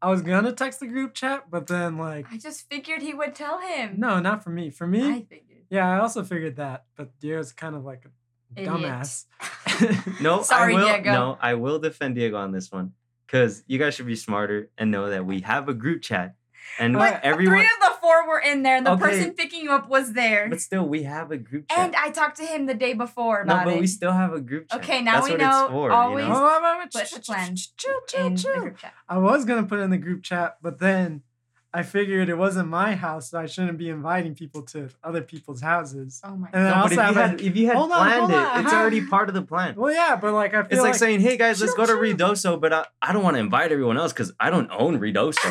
[0.00, 3.34] I was gonna text the group chat, but then like I just figured he would
[3.34, 3.96] tell him.
[3.98, 4.70] no, not for me.
[4.70, 5.64] For me, I figured.
[5.70, 8.72] yeah, I also figured that, but Diego's kind of like a Idiot.
[8.80, 9.24] dumbass.
[10.20, 11.12] No, Sorry, I will, Diego.
[11.12, 12.92] No, I will defend Diego on this one
[13.26, 16.34] because you guys should be smarter and know that we have a group chat,
[16.78, 17.56] and But But everyone.
[17.58, 19.02] three of the four were in there, and the Okay.
[19.02, 20.48] person picking you up was there.
[20.48, 21.78] But still, we have a group chat.
[21.78, 23.80] And I talked to him the day before no, but it.
[23.80, 24.80] we still have a group chat.
[24.80, 26.42] Okay, now That's we know for, always- You know?
[26.44, 28.94] Wait, wait, wait, Put the plan ch- chill, chill, in the group chat.
[29.08, 31.22] I was gonna put it in the group chat, but then
[31.72, 35.60] I figured it wasn't my house, so I shouldn't be inviting people to other people's
[35.60, 36.20] houses.
[36.24, 37.76] Oh my And then No, I if also you have had, a- if you had
[37.76, 39.74] Hold on, planned hold on, it, it's already part of the plan.
[39.76, 41.92] Well, yeah, but like I feel It's like, like saying, "Hey guys, let's Chill, go
[42.00, 42.16] to chill.
[42.16, 45.44] Redoso," but I, I don't want to invite everyone else because I don't own Redoso.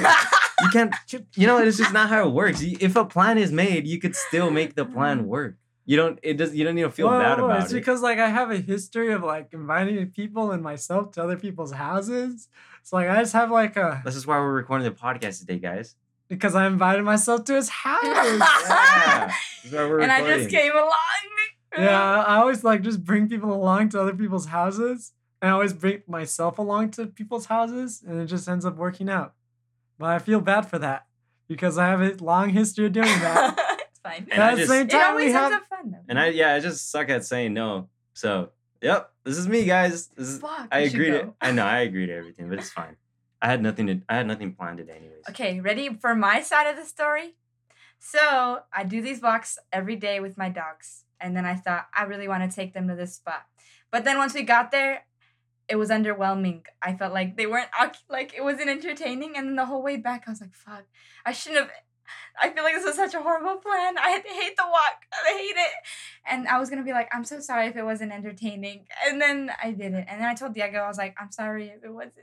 [0.62, 0.94] you can't,
[1.36, 2.62] you know, it's just not how it works.
[2.64, 5.26] If a plan is made, you could still make the plan mm.
[5.26, 5.56] work.
[5.86, 6.20] You don't.
[6.24, 6.54] It does.
[6.56, 7.78] You don't need to feel Whoa, bad whoa, about it's it.
[7.78, 11.38] It's because like I have a history of like inviting people and myself to other
[11.38, 12.50] people's houses.
[12.84, 15.60] So like I just have like a This is why we're recording the podcast today,
[15.60, 15.96] guys.
[16.28, 18.04] Because I invited myself to his house.
[18.04, 19.28] Yeah,
[19.64, 20.94] this is and I just came along.
[21.78, 25.12] yeah, I always like just bring people along to other people's houses.
[25.42, 29.10] And I always bring myself along to people's houses and it just ends up working
[29.10, 29.34] out.
[30.00, 31.06] But I feel bad for that
[31.48, 33.78] because I have a long history of doing that.
[33.90, 34.28] it's fine.
[34.32, 35.98] And At the just- same It time, always we ends have up fun though.
[36.08, 37.90] And I, yeah, I just suck at saying no.
[38.14, 38.50] So,
[38.82, 40.08] yep, this is me, guys.
[40.08, 40.40] This is.
[40.40, 41.34] Fuck, I we should agree to.
[41.42, 42.96] I know I agree to everything, but it's fine.
[43.42, 44.02] I had nothing to.
[44.10, 45.24] I had nothing planned today, anyways.
[45.30, 47.36] Okay, ready for my side of the story?
[48.00, 51.04] So I do these walks every day with my dogs.
[51.20, 53.46] And then I thought I really want to take them to this spot.
[53.92, 55.06] But then once we got there,
[55.68, 56.64] it was underwhelming.
[56.82, 57.70] I felt like they weren't
[58.10, 59.36] like it wasn't entertaining.
[59.36, 60.86] And then the whole way back, I was like, fuck,
[61.26, 61.72] I shouldn't have.
[62.42, 63.98] I feel like this was such a horrible plan.
[63.98, 65.06] I hate the walk.
[65.26, 65.72] I hate it.
[66.30, 68.86] And I was gonna be like, I'm so sorry if it wasn't entertaining.
[69.08, 70.06] And then I didn't.
[70.08, 72.14] And then I told Diego, I was like, I'm sorry if it wasn't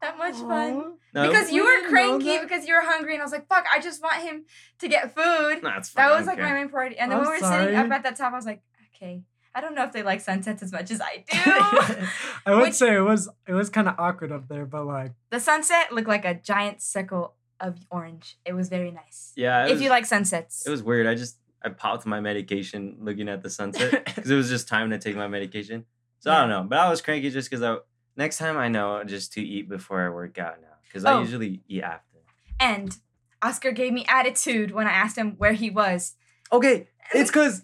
[0.00, 3.32] that much fun No, because you were cranky because you were hungry and I was
[3.32, 4.44] like, fuck, I just want him
[4.80, 5.62] to get food.
[5.62, 6.98] no, that was like my main priority.
[6.98, 8.62] And then I'm when we were sitting up at that top, I was like,
[8.94, 9.22] okay,
[9.54, 12.06] I don't know if they like sunsets as much as I do.
[12.44, 15.12] I would Which- say it was it was kind of awkward up there, but like
[15.30, 18.36] the sunset looked like a giant circle of orange.
[18.44, 19.32] It was very nice.
[19.36, 20.66] Yeah, if was, you like sunsets.
[20.66, 21.06] it was weird.
[21.06, 24.90] I just I popped my medication looking at the sunset because it was just time
[24.90, 25.84] to take my medication.
[26.18, 27.76] So I don't know, but I was cranky just because I
[28.16, 31.18] next time I know just to eat before I work out now because Oh.
[31.18, 32.18] I usually eat after.
[32.60, 32.96] and
[33.42, 36.14] Oscar gave me attitude when I asked him where he was.
[36.50, 37.62] Okay, it's because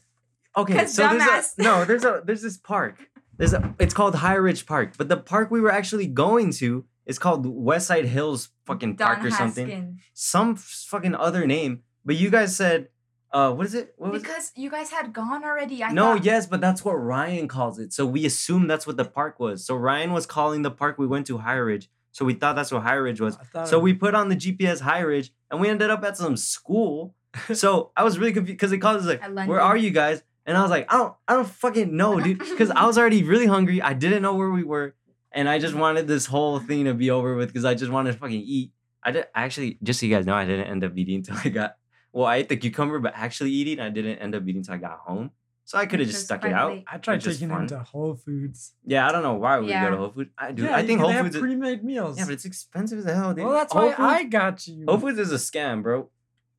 [0.56, 0.84] okay.
[0.86, 3.08] So there's a no, there's a there's this park.
[3.38, 6.84] There's a it's called High Ridge Park, but the park we were actually going to
[7.06, 9.68] is called Westside Hills fucking Don park or something.
[9.68, 9.96] Haskin.
[10.14, 11.82] Some fucking other name.
[12.04, 12.88] But you guys said,
[13.32, 13.94] uh, what is it?
[13.96, 14.26] What was it?
[14.26, 15.84] Because you guys had gone already.
[15.84, 17.92] I no, thought, yes, but that's what Ryan calls it.
[17.92, 19.64] So we assumed that's what the park was.
[19.64, 21.88] So Ryan was calling the park we went to High Ridge.
[22.12, 23.38] So we thought that's what High Ridge was.
[23.66, 26.36] So it- we put on the GPS High Ridge and we ended up at some
[26.36, 27.14] school.
[27.54, 30.56] so I was really confused because it called us like, "Where are you guys?" And
[30.56, 33.46] I was like, "I don't, I don't fucking know, dude," because I was already really
[33.46, 33.80] hungry.
[33.80, 34.96] I didn't know where we were,
[35.32, 38.12] and I just wanted this whole thing to be over with because I just wanted
[38.12, 38.72] to fucking eat.
[39.02, 41.48] I did actually, just so you guys know, I didn't end up eating until I
[41.48, 41.76] got.
[42.12, 44.78] Well, I ate the cucumber, but actually eating, I didn't end up eating until I
[44.78, 45.30] got home.
[45.64, 46.76] So I could have just was stuck it out.
[46.90, 48.72] I tried which is taking him to Whole Foods.
[48.84, 50.30] Yeah, I don't know why we would go to Whole Foods.
[50.36, 50.64] I do.
[50.64, 51.36] yeah, I think Whole Foods.
[51.36, 52.18] is- pre-made meals.
[52.18, 53.44] yeah, but it's expensive as hell, dude.
[53.44, 54.84] well, that's Whole why Foods, I got you.
[54.88, 56.10] Whole Foods is a scam, bro.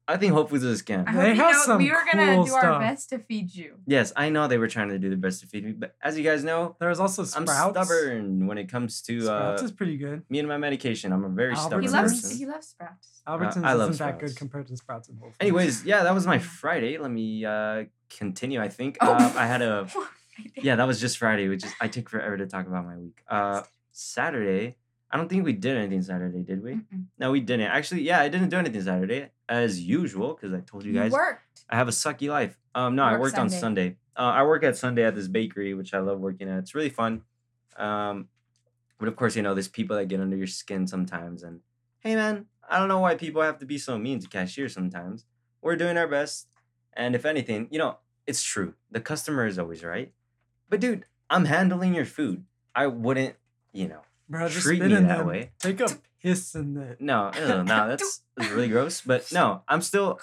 [0.07, 1.07] I think Whole Foods is a scam.
[1.07, 2.81] I They you have know some we were gonna cool do our stuff.
[2.81, 3.75] best to feed you.
[3.87, 6.17] Yes, I know they were trying to do their best to feed me, but as
[6.17, 7.71] you guys know, There's also I'm Sprouts.
[7.87, 10.23] stubborn when it comes to uh, Sprouts is pretty good.
[10.29, 11.13] me and my medication.
[11.13, 11.91] I'm a very stubborn He Albertsons.
[11.93, 12.37] loves person.
[12.37, 13.21] he loves sprouts.
[13.27, 15.37] Albertsons I love isn't that good compared to Sprouts and Whole Foods.
[15.39, 16.39] Anyways, yeah, that was my.
[16.39, 16.97] Friday.
[16.97, 18.59] Let me uh continue.
[18.61, 19.11] I think Oh.
[19.13, 19.87] uh, I had a
[20.55, 23.21] yeah, that was just Friday, which is I take forever to talk about my week.
[23.29, 23.61] Uh,
[23.91, 24.77] Saturday,
[25.11, 26.71] I don't think we did anything Saturday, did we?
[26.75, 27.05] Mm-mm.
[27.19, 27.67] No, we didn't.
[27.67, 31.11] Actually, yeah, I didn't do anything Saturday as usual because I told you You guys
[31.11, 31.63] worked.
[31.69, 32.57] I have a sucky life.
[32.73, 33.59] Um, no, I Work worked on Sunday.
[33.59, 33.97] Sunday.
[34.15, 36.59] Uh, I work at Sunday at this bakery, which I love working at.
[36.59, 37.23] It's really fun.
[37.77, 38.29] Um,
[38.99, 41.43] but of course, you know, there's people that get under your skin sometimes.
[41.43, 41.59] And
[41.99, 45.25] hey, man, I don't know why people have to be so mean to cashiers sometimes.
[45.61, 46.47] We're doing our best.
[46.93, 47.97] And if anything, you know,
[48.27, 48.75] it's true.
[48.91, 50.11] The customer is always right.
[50.69, 52.45] But dude, I'm handling your food.
[52.75, 53.35] I wouldn't,
[53.73, 55.27] you know, Bro, just treat me in that them.
[55.27, 55.51] way.
[55.59, 55.89] Take a
[56.23, 57.01] piss in it.
[57.01, 59.01] No, no, no, that's, that's really gross.
[59.01, 60.21] But no, I'm still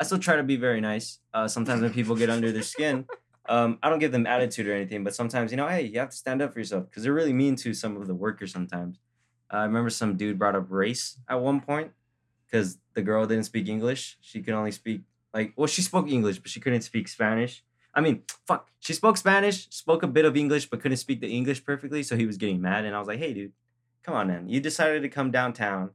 [0.00, 1.18] I still try to be very nice.
[1.34, 3.04] Uh, sometimes when people get under their skin,
[3.50, 6.08] um, I don't give them attitude or anything, but sometimes you know, hey, you have
[6.08, 8.98] to stand up for yourself because they're really mean to some of the workers sometimes.
[9.52, 11.90] Uh, I remember some dude brought up race at one point
[12.46, 14.16] because the girl didn't speak English.
[14.22, 15.02] She could only speak
[15.34, 17.62] like well, she spoke English, but she couldn't speak Spanish.
[17.94, 21.28] I mean, fuck, she spoke Spanish, spoke a bit of English, but couldn't speak the
[21.28, 22.02] English perfectly.
[22.02, 23.52] So he was getting mad, and I was like, hey, dude,
[24.02, 25.90] come on, man, you decided to come downtown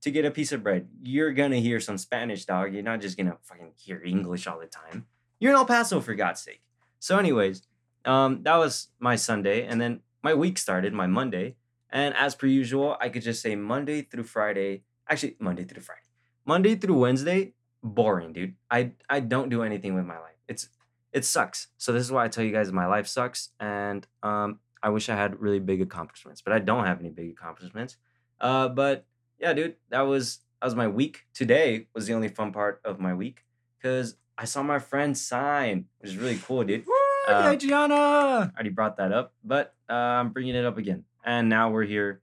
[0.00, 2.72] to get a piece of bread, you're gonna hear some Spanish, dog.
[2.72, 5.06] You're not just gonna fucking hear English all the time.
[5.40, 6.62] You're in El Paso, for God's sake.
[6.98, 7.62] So, anyways,
[8.04, 11.56] um, that was my Sunday, and then my week started, my Monday,
[11.90, 14.82] and as per usual, I could just say Monday through Friday.
[15.08, 16.02] Actually, Monday through Friday,
[16.44, 18.54] Monday through Wednesday, boring, dude.
[18.70, 20.36] I I don't do anything with my life.
[20.46, 20.68] It's
[21.12, 21.68] it sucks.
[21.78, 25.08] So this is why I tell you guys my life sucks, and um, I wish
[25.08, 27.96] I had really big accomplishments, but I don't have any big accomplishments.
[28.40, 29.06] Uh, but
[29.40, 31.26] yeah, dude, that was that was my week.
[31.34, 33.44] Today was the only fun part of my week
[33.80, 36.86] because I saw my friend sign, which is really cool, dude.
[36.86, 36.94] Woo,
[37.28, 37.94] Uh, yeah, Gianna.
[37.94, 41.04] I already brought that up, but uh, I'm bringing it up again.
[41.24, 42.20] And now we're here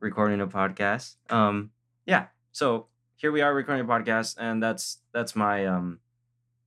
[0.00, 1.16] recording a podcast.
[1.30, 1.70] Um,
[2.06, 2.26] yeah.
[2.52, 6.00] So here we are recording a podcast, and that's that's my um,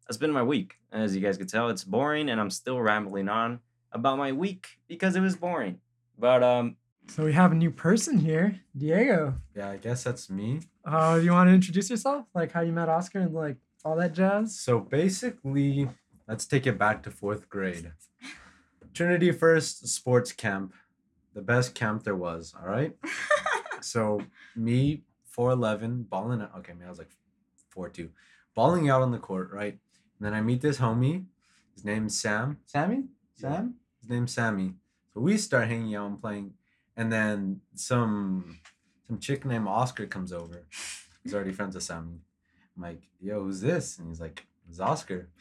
[0.08, 0.76] that's been my week.
[0.92, 3.60] As you guys can tell, it's boring, and I'm still rambling on
[3.92, 5.80] about my week because it was boring.
[6.18, 6.76] But um,
[7.08, 9.36] So we have a new person here, Diego.
[9.56, 10.62] Yeah, I guess that's me.
[10.86, 12.26] Uh, you want to introduce yourself?
[12.34, 14.60] Like how you met Oscar and like all that jazz?
[14.60, 15.88] So basically,
[16.28, 17.92] let's take it back to fourth grade.
[18.94, 20.74] Trinity First Sports Camp,
[21.34, 22.54] the best camp there was.
[22.60, 22.96] All right.
[23.84, 24.22] So
[24.56, 26.40] me, four eleven, balling.
[26.40, 27.10] out- Okay, me, I was like
[27.70, 28.10] four two,
[28.54, 29.80] balling out on the court, right?
[30.22, 31.26] And then I meet this homie.
[31.74, 32.60] His name's Sam.
[32.68, 33.06] Sammy.
[33.34, 33.74] Sam.
[34.02, 34.76] His name's Sammy.
[35.12, 36.54] So we start hanging out and playing,
[36.96, 38.60] and then some
[39.08, 40.68] some chick named Oscar comes over.
[41.24, 42.20] He's already friends with Sammy.
[42.78, 43.98] I'm like, yo, who's this?
[43.98, 45.32] And he's like, it's Oscar.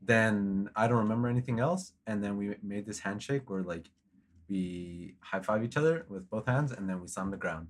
[0.00, 1.94] Then I don't remember anything else.
[2.06, 3.90] And then we made this handshake where like
[4.48, 7.66] we high five each other with both hands and then we slammed the ground.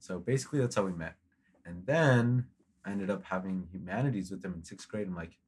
[0.00, 1.14] So basically that's how we met.
[1.64, 2.46] And then
[2.84, 5.06] I ended up having humanities with him in sixth grade.
[5.06, 5.38] I'm like,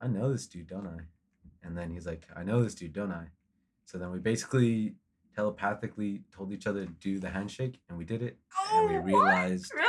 [0.00, 1.00] I know this dude, don't I?
[1.66, 3.26] And then he's like, I know this dude, don't I?
[3.86, 4.94] So then we basically
[5.34, 8.38] telepathically told each other to do the handshake and we did it.
[8.72, 9.04] And we Oh, what?
[9.06, 9.88] realized Really?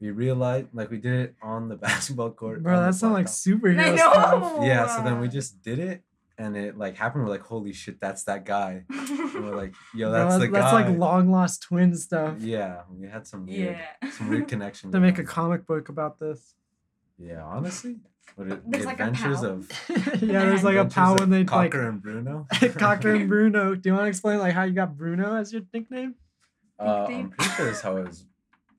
[0.00, 2.62] we realized like we did it on the basketball court.
[2.62, 4.58] Bro, on the that sounds like superhero I stuff.
[4.62, 6.02] Yeah, so then we just did it
[6.38, 7.24] and it like happened.
[7.24, 8.84] We're like, holy shit, that's that guy.
[9.34, 10.88] And we're like, yo, Bro, that's the that's guy.
[10.90, 12.36] like long lost twin stuff.
[12.40, 14.10] Yeah, we had some weird, yeah.
[14.10, 14.92] some weird connection.
[14.92, 16.54] To make a comic book about this.
[17.18, 17.96] Yeah, honestly,
[18.36, 19.70] what it, There's the like adventures of
[20.22, 22.46] yeah, there's like a pal when they like Cocker and Bruno.
[22.76, 23.74] Cocker and Bruno.
[23.74, 26.14] Do you want to explain like how you got Bruno as your nickname?
[26.78, 28.24] Uh, I'm pretty sure that's how it was.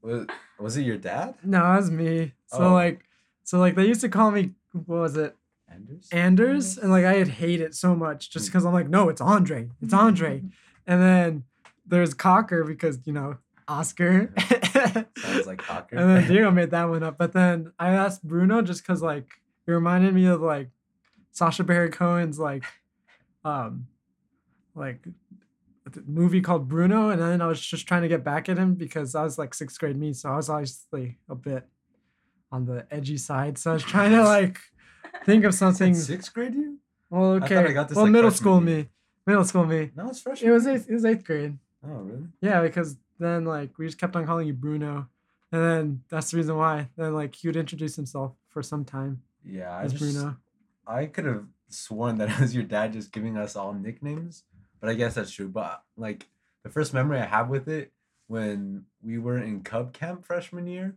[0.02, 0.28] Was,
[0.60, 1.36] was it your dad?
[1.44, 2.34] No, it was me.
[2.48, 2.74] So Oh.
[2.74, 3.06] like,
[3.44, 5.36] so like they used to call me what was it,
[5.70, 6.10] Anders.
[6.12, 9.22] Anders, and like I had hate it so much just because I'm like, no, it's
[9.22, 10.42] Andre, it's Andre,
[10.88, 11.44] and then
[11.86, 14.34] there's Cocker because you know Oscar.
[15.18, 15.96] Sounds like Cocker.
[15.96, 17.18] And then Diego made that one up.
[17.18, 19.28] But then I asked Bruno just because like
[19.68, 20.70] it reminded me of like
[21.32, 22.64] Sacha Baron Cohen's like
[23.46, 23.88] um
[24.76, 25.06] like
[26.06, 29.16] movie called Bruno, and then I was just trying to get back at him because
[29.16, 31.68] I was like sixth grade me, so I was obviously a bit
[32.52, 33.58] on the edgy side.
[33.58, 34.60] So I was trying to like
[35.26, 35.94] think of something.
[35.94, 36.78] Sixth grade, you?
[37.10, 37.58] Well, okay.
[37.58, 38.78] I got this, well, like, middle school year.
[38.78, 38.90] me,
[39.28, 39.92] middle school me.
[39.96, 40.42] No, it's fresh.
[40.42, 41.58] It was eighth, it was eighth grade.
[41.86, 42.28] Oh, really?
[42.42, 45.08] Yeah, because then like we just kept on calling you Bruno,
[45.52, 46.90] and then that's the reason why.
[46.98, 50.38] Then like he would introduce himself for some time Yeah, I as just, Bruno.
[50.86, 54.44] I could have sworn that it was your dad just giving us all nicknames,
[54.80, 55.48] but I guess that's true.
[55.48, 56.28] But like
[56.64, 57.92] the first memory I have with it
[58.28, 60.96] when we were in Cub Camp freshman year,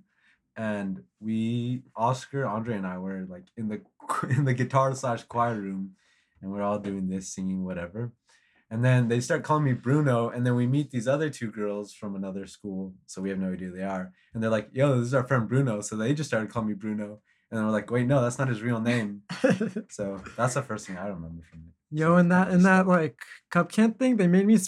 [0.57, 3.81] and we Oscar, Andre, and I were like in the
[4.29, 5.97] in the guitar slash choir room,
[6.41, 8.13] and we're all doing this singing whatever.
[8.71, 11.93] And then they start calling me Bruno, and then we meet these other two girls
[11.95, 14.13] from another school, so we have no idea who they are.
[14.35, 16.75] And they're like, "Yo, this is our friend Bruno." So they just started calling me
[16.75, 19.23] Bruno, and we're like, "Wait, no, that's not his real name."
[19.91, 21.97] So that's the first thing I remember from it.
[21.99, 23.19] Yo, So in that in that like
[23.51, 24.59] cup camp thing, they made me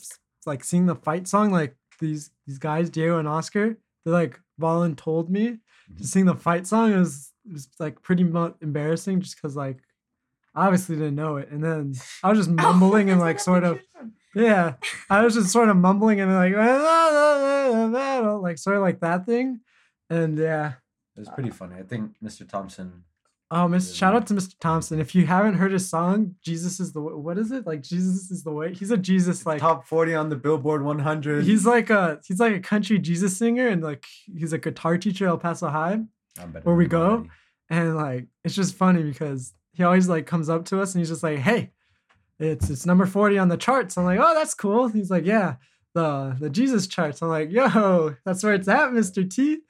[0.46, 1.50] like sing the fight song.
[1.50, 5.58] Like these these guys, Diego and Oscar, they like voluntold me
[5.96, 6.06] to Mhm.
[6.06, 6.92] sing the fight song.
[6.92, 9.78] It was it was like pretty mu- embarrassing just because like
[10.66, 13.81] obviously didn't know it, and then I was just mumbling and Oh, like sort of
[14.35, 14.75] yeah,
[15.11, 16.55] I was just sort of mumbling and like
[18.42, 19.61] like sort of like that thing,
[20.11, 20.75] and yeah.
[21.16, 21.75] It was pretty funny.
[21.77, 22.49] I think Mr.
[22.49, 23.03] Thompson.
[23.51, 23.87] Oh, Miss!
[23.87, 24.55] Really Shout out to Mr.
[24.61, 25.01] Thompson.
[25.01, 27.83] If you haven't heard his song, "Jesus is the Way," what is it like?
[27.83, 28.73] Jesus is the way.
[28.73, 31.44] He's a Jesus like top 40 on the Billboard 100.
[31.44, 34.05] he's like a he's like a country Jesus singer and like
[34.37, 36.01] he's a guitar teacher at El Paso High.
[36.62, 37.03] Where we go?
[37.11, 37.31] already.
[37.71, 41.09] And like it's just funny because he always like comes up to us and he's
[41.09, 41.71] just like, "Hey,
[42.41, 45.55] it's it's number 40 on the charts." I'm like, "Oh, that's cool." He's like, "Yeah,
[45.95, 49.29] the the Jesus charts." I'm like, "Yo, that's where it's at, Mr.
[49.31, 49.61] T."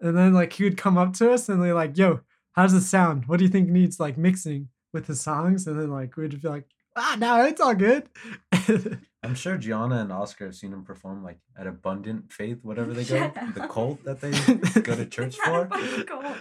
[0.00, 2.20] And then like he would come up to us and they're like, "Yo,
[2.52, 3.26] how does it sound?
[3.26, 6.44] What do you think needs like mixing with the songs?" And then like we'd just
[6.44, 8.08] be like, "Ah, no, it's all good."
[9.24, 13.04] I'm sure Gianna and Oscar have seen him perform like at Abundant Faith, whatever they
[13.04, 14.30] go, Shut the cult that they
[14.80, 16.36] go to church Not a for.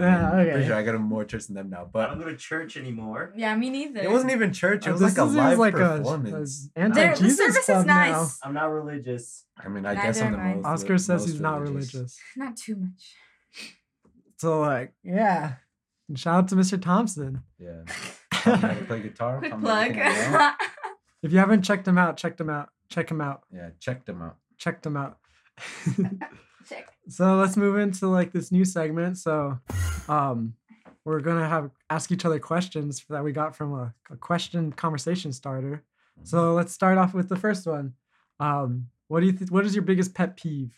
[0.00, 0.22] Fucking cult.
[0.22, 0.88] yeah, I'm Pretty sure okay.
[0.88, 3.32] I got more church than them now, but I don't go to church anymore.
[3.36, 4.00] Yeah, me neither.
[4.00, 4.86] it wasn't even church.
[4.86, 6.68] It Uh, was like a is- live like a- performance.
[6.76, 7.94] a There- the anti-Jesus service club is now.
[8.22, 8.38] nice.
[8.42, 9.44] I'm not religious.
[9.62, 10.64] I mean, I guess I'm the most.
[10.66, 12.18] Oscar says most he's not religious.
[12.36, 13.16] Not too much.
[14.38, 15.54] So like, yeah.
[16.08, 16.80] And shout out to Mr.
[16.80, 17.42] Thompson.
[17.58, 17.82] Yeah.
[18.32, 19.38] Taught me how to play guitar.
[19.38, 19.96] Quick plug.
[19.96, 20.66] everything I know.
[21.22, 22.70] If you haven't checked him out, check him out.
[22.88, 23.42] Check him out.
[23.54, 24.36] Yeah, check him out.
[24.58, 25.18] Check them out.
[26.72, 26.88] Check.
[27.08, 29.18] so let's move into like this new segment.
[29.18, 29.58] So
[30.08, 30.54] um
[31.04, 35.32] we're gonna have ask each other questions that we got from a, a question conversation
[35.32, 35.82] starter.
[36.24, 37.94] So let's start off with the first one.
[38.40, 40.72] Um what do you think what is your biggest pet peeve?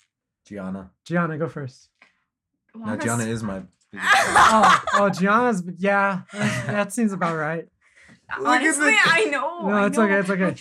[0.46, 0.90] Gianna.
[1.04, 1.88] Gianna, go first.
[2.74, 3.60] No, Wanna Gianna s- is my.
[3.92, 7.68] biggest Oh, oh Gianna's yeah, that that seems about right.
[8.44, 9.68] Honestly, I know.
[9.68, 10.18] No, I it's okay, know.
[10.18, 10.54] it's okay.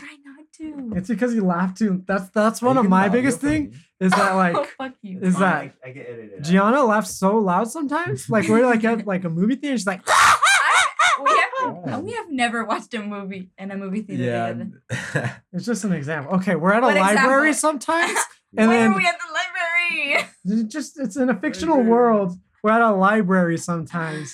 [0.67, 0.97] I try not to.
[0.99, 2.03] It's because you laugh too.
[2.05, 3.83] That's that's one of my biggest thing funny.
[3.99, 5.19] is that oh, like fuck you.
[5.21, 6.43] is that I, I get edited.
[6.43, 8.29] Gianna laughs so loud sometimes.
[8.33, 10.05] Like we're like at like a movie theater, she's like,
[11.23, 11.99] we have Yeah.
[11.99, 14.81] we have never watched a movie in a movie theater together.
[15.15, 15.35] Yeah.
[15.53, 16.35] it's just an example.
[16.37, 17.81] Okay, we're at a What library example?
[17.81, 18.19] sometimes,
[18.57, 20.27] and Why then are we at the library?
[20.45, 21.91] it's just it's in a fictional Library.
[21.91, 22.37] world.
[22.63, 24.33] We're at a library sometimes.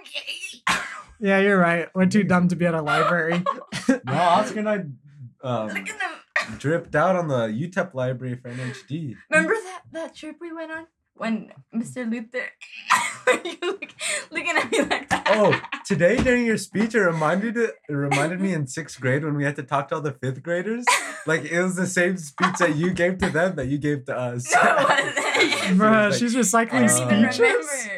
[0.00, 0.62] Okay.
[1.20, 1.88] Yeah, you're right.
[1.94, 3.42] We're too dumb to be at a library.
[3.88, 4.84] no, Oscar and I
[5.48, 6.56] um, Look at them.
[6.58, 9.14] dripped out on the UTEP library for NHD.
[9.30, 12.08] Remember that that trip we went on when Mr.
[12.08, 12.46] Luther?
[13.44, 13.84] you look,
[14.30, 15.24] looking at me like that.
[15.30, 19.36] Oh, today during your speech, it reminded it, it reminded me in sixth grade when
[19.36, 20.84] we had to talk to all the fifth graders.
[21.26, 24.16] Like it was the same speech that you gave to them that you gave to
[24.16, 24.52] us.
[24.54, 25.78] No, it wasn't.
[25.78, 27.88] Bruh, Like, she's recycling don't speeches.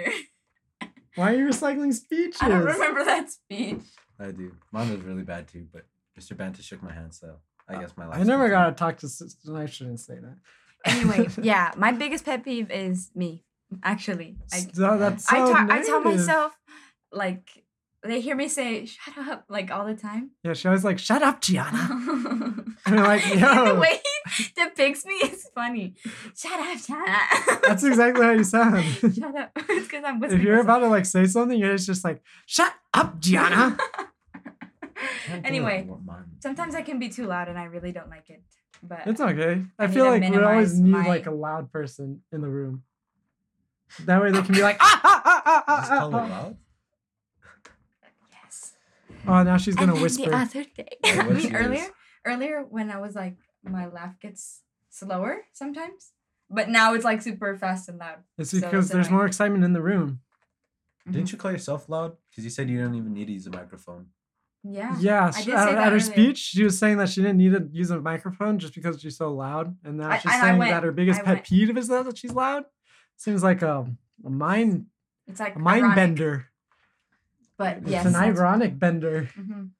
[1.16, 2.40] Why are you recycling speeches?
[2.40, 3.82] I don't remember that speech.
[4.18, 4.54] I do.
[4.72, 5.84] Mine was really bad too, but
[6.20, 6.36] Mr.
[6.36, 7.36] Banta shook my hand, so
[7.68, 8.18] I uh, guess my life.
[8.18, 9.08] I never got to talk to.
[9.08, 10.36] sis- I shouldn't say that.
[10.84, 13.44] Anyway, yeah, my biggest pet peeve is me.
[13.82, 16.26] Actually, I So that's so I, ta- I tell negative.
[16.26, 16.58] myself
[17.12, 17.64] like
[18.02, 20.32] they hear me say "shut up" like all the time.
[20.42, 21.88] Yeah, she always like, "Shut up, Gianna."
[22.86, 23.74] and you're like, yo.
[23.74, 24.00] the way
[24.36, 25.94] he depicts me is funny.
[26.36, 27.62] Shut up, shut up.
[27.62, 28.84] That's exactly how you sound.
[29.00, 29.52] Shut up.
[29.56, 30.40] It's because I'm whispering.
[30.40, 33.78] if you're about to like say something, you're just like, "Shut up, Gianna."
[35.44, 35.88] Anyway,
[36.40, 38.42] Sometimes I can be too loud and I really don't like it.
[38.82, 39.62] But It's okay.
[39.78, 42.82] I I feel like we always need my- like a loud person in the room.
[44.06, 46.32] That way they can be like, ah, ah, ah, ah, ah, Just tell ah, them
[46.32, 46.42] ah.
[46.42, 46.56] loud.
[48.32, 48.74] yes.
[49.26, 50.30] Oh, now she's gonna and then whisper.
[50.30, 51.90] The other day, Wait, I what's mean earlier, yours?
[52.24, 56.12] earlier when I was like, my laugh gets slower sometimes,
[56.48, 58.18] but now it's like super fast and loud.
[58.38, 59.18] It's so because it's there's annoying.
[59.18, 60.20] more excitement in the room.
[61.10, 62.16] Didn't you call yourself loud?
[62.30, 64.06] Because you said you don't even need to use a microphone.
[64.62, 64.96] Yeah.
[65.00, 66.00] Yeah, I she- did at, say at her earlier.
[66.00, 69.16] speech, she was saying that she didn't need to use a microphone just because she's
[69.16, 71.88] so loud, and now I- she's I saying went- that her biggest pet peeve is
[71.88, 72.64] that she's loud.
[73.16, 73.86] Seems like a,
[74.24, 74.86] a mind
[75.26, 76.46] It's like a mind ironic, bender.
[77.56, 78.06] But It's yes.
[78.06, 79.28] an ironic bender.
[79.38, 79.70] mhm.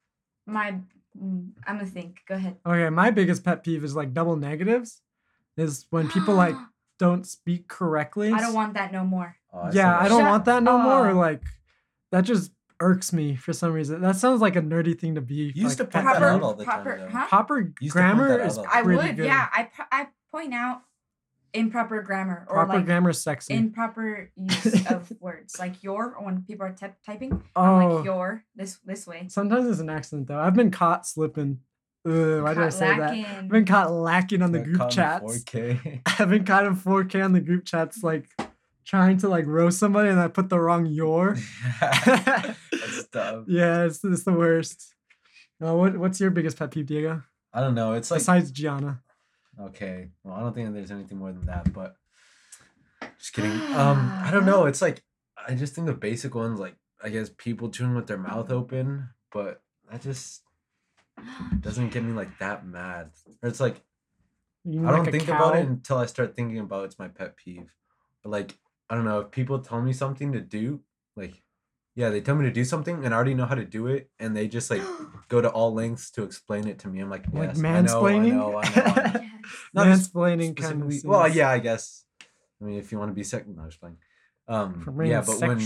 [0.47, 0.73] My,
[1.19, 2.21] mm, I'm gonna think.
[2.27, 2.57] Go ahead.
[2.67, 5.03] Okay, my biggest pet peeve is like double negatives.
[5.57, 6.55] Is when people like
[6.99, 8.33] don't speak correctly.
[8.33, 9.37] I don't want that no more.
[9.53, 11.13] Oh, yeah, I don't Shut want that no more.
[11.13, 11.43] Like
[12.13, 14.01] that just irks me for some reason.
[14.01, 15.35] That sounds like a nerdy thing to be.
[15.35, 17.09] You used to like, point pet that out all the time, proper, though.
[17.19, 17.27] huh?
[17.29, 19.25] Proper used to point grammar is I would, good.
[19.27, 19.49] yeah.
[19.53, 20.83] I I point out
[21.53, 23.55] improper grammar or Proper like grammar is sexy.
[23.55, 27.43] improper use of words, like your or when people are typ- typing.
[27.57, 29.27] I'm oh, like your this this way.
[29.29, 30.39] sometimes it's an accident though.
[30.39, 31.61] I've been caught slipping.
[32.07, 33.11] Ugh, why did I Caught say that?
[33.13, 35.45] I've been caught lacking on the Got group chats.
[35.45, 36.01] 4K.
[36.19, 38.27] I've been caught in 4K on the group chats, like
[38.91, 41.37] trying to like roast somebody, and I put the wrong your.
[41.81, 43.45] That's dumb.
[43.47, 44.95] yeah, it's, it's the worst.
[45.65, 47.23] Uh, what what's your biggest pet peeve, Diego?
[47.55, 47.93] I don't know.
[47.93, 49.01] It's like Besides Gianna.
[49.61, 50.09] okay.
[50.25, 51.95] Well, I don't think there's anything more than that, but
[53.19, 53.53] just kidding.
[53.81, 54.67] Um, I don't know.
[54.67, 55.03] It's like
[55.47, 59.11] I just think the basic ones, like I guess people chewing with their mouth open,
[59.33, 60.43] but that just
[61.61, 63.11] doesn't get me like that mad.
[63.43, 63.77] Or it's like
[64.67, 67.71] I don't a think about it until I start thinking about it's my pet peeve.
[68.23, 68.59] But like
[68.91, 70.81] I don't know if people tell me something to do,
[71.17, 71.43] like
[71.95, 74.11] yeah, they tell me to do something and I already know how to do it,
[74.19, 74.83] and they just like
[75.29, 77.01] go to all lengths to explain it to me.
[77.01, 78.33] I'm like, Like yes, I know, I mansplaining?
[78.33, 79.27] know, I know, I know.
[79.75, 80.89] Not as Mansplaining kind of.
[80.93, 82.05] specifically- Well, yeah, I guess.
[82.61, 83.97] I mean, if you want to be second, no, just playing.
[84.49, 85.59] Um, yeah, but when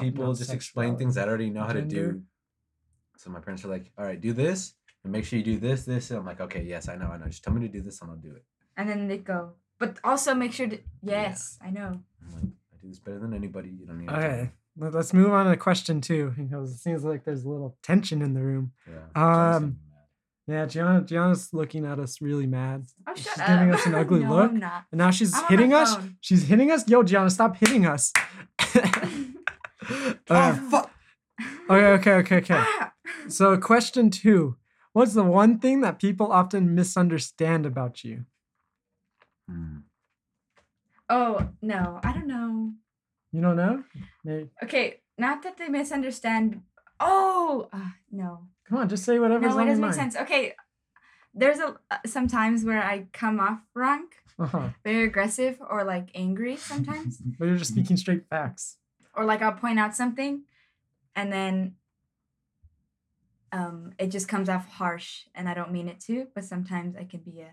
[0.00, 2.22] people just explain things that I already know how to do,
[3.16, 5.84] so my parents are like, "All right, do this, and make sure you do this,
[5.86, 7.26] this," and I'm like, "Okay, yes, I know, I know.
[7.26, 8.44] Just tell me to do this, and I'll do it."
[8.76, 9.54] And then they go.
[9.78, 12.00] But also make sure to yes, I know.
[12.86, 13.68] I'm like, "I do this better than anybody.
[13.70, 16.78] You don't need." to Okay, me." let- let's move on to question two because it
[16.78, 18.72] seems like there's a little tension in the room.
[18.88, 19.54] Yeah.
[19.56, 19.78] Um.
[20.48, 22.84] Yeah, Gianna, Gianna's looking at us really mad.
[23.04, 23.48] Oh She's shut up.
[23.48, 24.50] giving us an ugly no, look.
[24.52, 24.84] I'm not.
[24.92, 25.96] And now she's I'm hitting us.
[25.96, 26.16] phone.
[26.20, 26.88] She's hitting us.
[26.88, 28.12] Yo, Gianna, stop hitting us.
[29.88, 30.58] Oh okay.
[30.70, 30.90] fuck!
[31.70, 32.54] okay, okay, okay, okay.
[32.58, 32.92] Ah!
[33.28, 34.56] So, question two
[34.92, 38.24] What's the one thing that people often misunderstand about you?
[39.48, 39.78] Hmm.
[41.08, 42.72] Oh no, I don't know.
[43.32, 43.84] You don't know?
[44.24, 44.50] Maybe.
[44.62, 46.62] Okay, not that they misunderstand.
[46.98, 50.16] Oh uh, no, Come on, just say whatever's no, on your doesn't make sense.
[50.16, 50.54] Okay,
[51.34, 54.70] there's a uh, some times where I come off wrong, Uh-huh.
[54.84, 58.78] very aggressive or like angry sometimes, But you're just speaking straight facts.
[59.14, 60.42] or like I'll point out something,
[61.14, 61.76] and then
[63.52, 67.04] um it just comes off harsh, and I don't mean it to, but sometimes I
[67.04, 67.52] can be a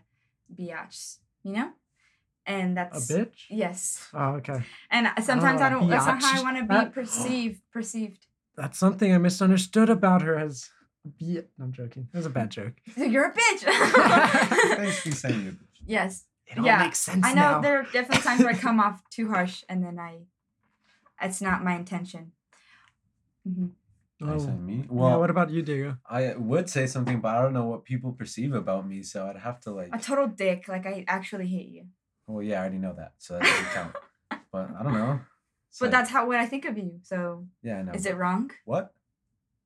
[0.54, 1.72] biatch, you know,
[2.45, 3.45] and that's A bitch?
[3.49, 4.62] Yes, Oh, okay.
[4.91, 5.89] and sometimes I Oh, don't.
[5.89, 7.62] That's not how I want to be That- perceived.
[7.73, 8.27] Perceived.
[8.56, 10.69] That's something I misunderstood about her as
[11.06, 11.49] a bit.
[11.60, 12.08] I'm joking.
[12.13, 12.73] It was a bad joke.
[12.95, 13.63] So you're a bitch.
[14.77, 15.58] Thanks for saying you.
[15.86, 17.62] yes, It all Yeah, makes sense I know now.
[17.62, 20.19] there are definitely times where I come off too harsh, and then I,
[21.21, 22.34] it's not my intention.
[23.45, 23.67] hmm
[24.21, 24.58] I say Oh.
[24.58, 24.75] me.
[24.75, 25.97] yeah, Well, what about you, Diego?
[26.10, 29.38] I would say something, but I don't know what people perceive about me, so I'd
[29.38, 29.89] have to like.
[29.91, 30.67] A total dick.
[30.69, 31.86] Like I actually hate you.
[32.28, 33.96] Well, yeah, I already know that, so that doesn't count.
[34.52, 35.20] But I don't know.
[35.70, 37.00] It's But like- that's how what I think of you.
[37.04, 37.92] So yeah, I know.
[37.94, 38.52] is it wrong?
[38.66, 38.94] What?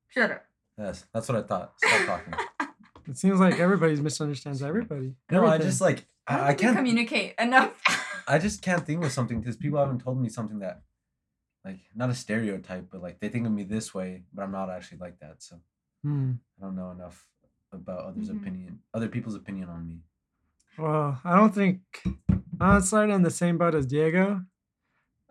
[0.08, 0.44] Shut up.
[0.78, 1.74] Yes, that's what I thought.
[1.78, 2.34] Stop talking.
[3.08, 5.14] It seems like everybody misunderstands everybody.
[5.30, 6.76] no, I just like I, I, I think you can't.
[6.76, 7.72] communicate enough.
[8.28, 10.82] I just can't think of something because people haven't told me something that,
[11.64, 14.68] like, not a stereotype, but like they think of me this way, but I'm not
[14.68, 15.42] actually like that.
[15.42, 15.56] So
[16.02, 16.32] Hmm.
[16.58, 17.26] I don't know enough
[17.72, 18.40] about others' Mhm.
[18.42, 20.00] opinion, other people's opinion on me.
[20.78, 21.80] Well, I don't think
[22.60, 24.42] I'm slightly in the same boat as Diego.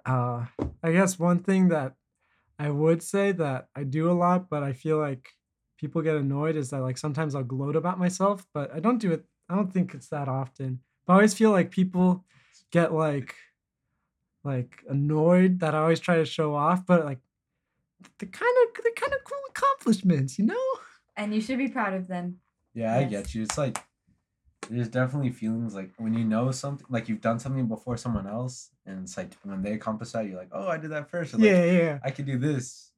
[0.05, 0.45] Uh,
[0.83, 1.93] I guess one thing that
[2.59, 5.29] I would say that I do a lot, but I feel like
[5.77, 9.11] people get annoyed is that like sometimes I'll gloat about myself, but I don't do
[9.13, 9.25] it.
[9.49, 10.81] I don't think it's that often.
[11.05, 12.25] But I always feel like people
[12.71, 13.35] get like
[14.43, 17.19] like annoyed that I always try to show off, but like
[18.19, 20.65] the kind of the kind of cool accomplishments, you know?
[21.15, 22.37] and you should be proud of them.
[22.73, 23.43] Yeah, I get you.
[23.43, 23.79] It's like
[24.69, 28.69] there's definitely feelings like when you know something, like you've done something before someone else,
[28.85, 31.33] and it's like when they accomplish that, you're like, oh, I did that first.
[31.33, 31.99] Or, like, yeah, yeah.
[32.03, 32.91] I could do this.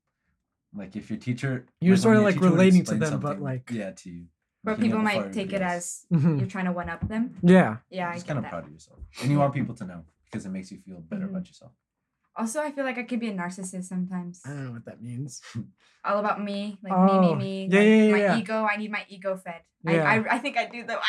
[0.74, 4.10] Like if your teacher, You're when sorta, like, relating to them, but, like- yeah, to
[4.10, 4.26] you.
[4.64, 6.06] But like, you know people might take it everybody else.
[6.12, 6.40] as Mhm.
[6.40, 7.36] you're trying to one up them.
[7.42, 7.78] Yeah.
[7.90, 10.46] Yeah, I Just kind of proud of yourself, and you want people to know because
[10.46, 11.30] it makes you feel better Mhm.
[11.32, 11.72] about yourself.
[12.36, 14.42] Also, I feel like I could be a narcissist sometimes.
[14.46, 15.42] I don't know what that means.
[16.06, 17.68] All about me, like Oh, me, me, me.
[17.72, 18.38] yeah, like, yeah, yeah, My yeah.
[18.38, 18.64] ego.
[18.72, 19.62] I need my ego fed.
[19.84, 20.04] Yeah.
[20.08, 21.00] I, I, I think I do though.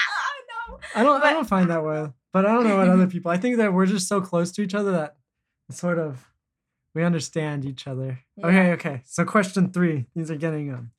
[0.95, 2.15] I don't I don't find that well.
[2.33, 3.31] But I don't know what other people.
[3.31, 5.17] I think that we're just so close to each other that
[5.71, 6.27] sort of
[6.95, 8.21] we understand each other.
[8.43, 8.73] Okay, Yeah.
[8.75, 9.03] okay.
[9.05, 10.07] So question three.
[10.14, 10.91] These are getting um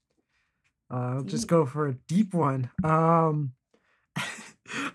[0.91, 2.69] uh I'll just go for a deep one.
[2.83, 3.53] Um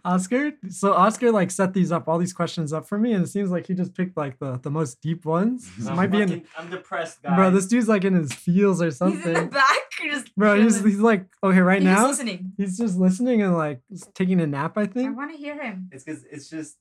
[0.07, 0.53] Oscar.
[0.71, 3.51] So Oscar like set these up, all these questions up for me, and it seems
[3.51, 5.69] like he just picked like the, the most deep ones.
[5.81, 7.37] So it I'm, might be in I'm depressed, guys.
[7.37, 9.19] Bro, this dude's like in his feels or something.
[9.19, 9.51] He's in the something.
[9.59, 10.13] back.
[10.13, 12.07] Just Bro, he's, he's like okay right He's just now.
[12.09, 12.53] listening.
[12.57, 13.81] He's just listening and like
[14.15, 15.09] taking a nap, I think.
[15.09, 15.89] I want to hear him.
[15.93, 16.77] It's because it's just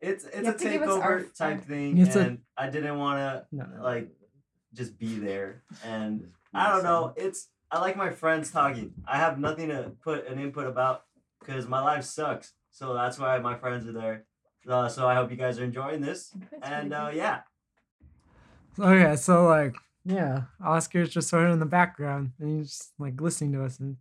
[0.00, 2.68] it's it's a have to give us our- takeover type thing, It's a- and I
[2.70, 3.82] didn't want to No, no.
[3.82, 4.10] like
[4.74, 5.62] just be there.
[5.84, 7.14] And I don't know.
[7.16, 8.92] It's I like my friends talking.
[9.06, 11.04] I have nothing to put an input about
[11.40, 12.52] because my life sucks.
[12.78, 14.24] So that's why my friends are there.
[14.68, 16.32] Uh, so I hope you guys are enjoying this.
[16.62, 17.40] And uh, yeah,
[18.78, 19.74] Okay, so like,
[20.04, 23.80] yeah, Oscar's just sort of in the background and he's just like listening to us,
[23.80, 23.96] and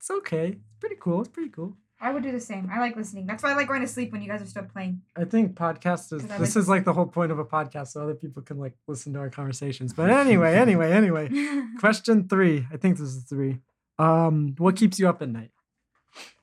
[0.00, 0.48] it's okay.
[0.48, 1.20] It's pretty cool.
[1.20, 1.76] It's pretty cool.
[2.00, 2.68] I would do the same.
[2.72, 3.26] I like listening.
[3.26, 5.02] That's why I like going to sleep when you guys are still playing.
[5.16, 8.02] I think podcast is this like is like the whole point of a podcast, so
[8.02, 9.92] other people can like listen to our conversations.
[9.92, 11.28] But anyway, anyway, anyway.
[11.78, 12.66] Question three.
[12.72, 13.60] I think this is three.
[14.00, 15.50] Um, what keeps you up at night?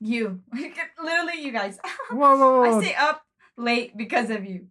[0.00, 0.40] You,
[1.02, 1.78] literally, you guys.
[2.10, 2.78] Whoa, whoa, whoa.
[2.78, 3.22] I stay up
[3.56, 4.66] late because of you,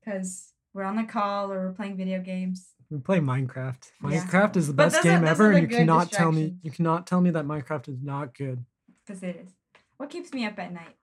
[0.00, 2.68] because we're on the call or we're playing video games.
[2.90, 3.90] We play Minecraft.
[4.02, 4.24] Yeah.
[4.24, 7.20] Minecraft is the best game those ever, and you cannot tell me you cannot tell
[7.20, 8.64] me that Minecraft is not good.
[9.06, 9.50] Because it is.
[9.96, 10.96] What keeps me up at night?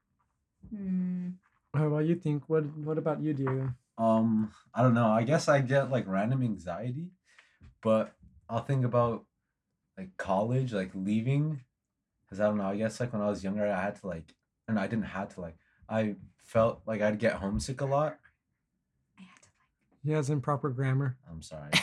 [0.70, 1.30] Hmm.
[1.74, 2.44] How about you think?
[2.48, 3.74] What What about you, Diego?
[3.98, 5.10] Um, I don't know.
[5.10, 7.12] I guess I get like random anxiety,
[7.82, 8.14] but
[8.50, 9.26] I'll think about
[9.98, 11.62] like college, like leaving,
[12.32, 12.64] because I don't know.
[12.64, 14.34] I guess like when I was younger, I had to like,
[14.70, 15.58] and I didn't have to like.
[15.90, 16.16] I
[16.46, 18.18] felt like I'd get homesick a lot.
[19.20, 19.50] I had to
[20.06, 21.18] He has improper grammar.
[21.30, 21.72] I'm sorry.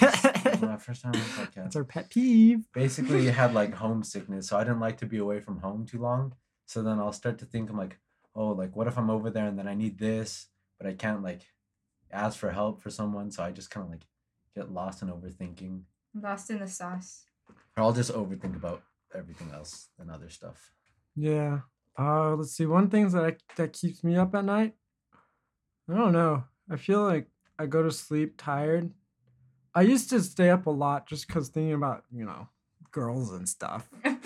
[0.51, 1.55] It's my first time on the podcast.
[1.65, 2.67] That's our pet peeve.
[2.73, 5.99] basically you had like homesickness so i didn't like to be away from home too
[5.99, 6.33] long
[6.65, 7.99] so then i'll start to think i'm like
[8.35, 10.47] oh like what if i'm over there and then i need this
[10.79, 11.43] but i can't like
[12.11, 14.07] ask for help for someone so i just kind of like
[14.57, 15.83] get lost in overthinking
[16.15, 17.25] lost in the sauce.
[17.77, 18.83] or i'll just overthink about
[19.15, 20.73] everything else and other stuff
[21.17, 21.61] Yeah.
[21.99, 22.67] Uh, let's see.
[22.67, 24.75] One thing that I, that keeps me up at night.
[25.91, 26.45] I don't know.
[26.71, 27.27] I feel like
[27.59, 28.93] I go to sleep tired.
[29.75, 32.49] I used to stay up a lot just because thinking about you know
[32.93, 33.89] girls and stuff.
[34.05, 34.17] yeah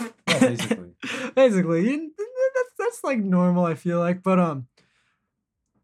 [0.40, 0.90] basically
[1.34, 3.64] Basically, that's that's like normal.
[3.64, 4.66] I feel like, but um.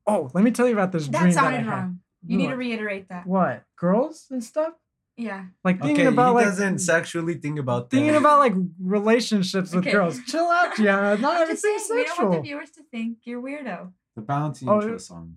[0.06, 2.00] Oh, let me tell you about this that dream that sounded wrong.
[2.26, 3.26] You need to reiterate that.
[3.26, 4.72] What girls and stuff?
[5.18, 5.46] Yeah.
[5.64, 9.80] Like thinking okay about he like doesn't sexually think about thinking about like relationships with
[9.86, 9.92] Okay.
[9.92, 10.20] girls.
[10.26, 11.16] Chill out, Gianna.
[11.20, 12.42] Not I'm just saying, everything's we don't want the sexual.
[12.42, 13.92] viewers to think you're weirdo.
[14.14, 15.36] the bounty Oh, intro uh, song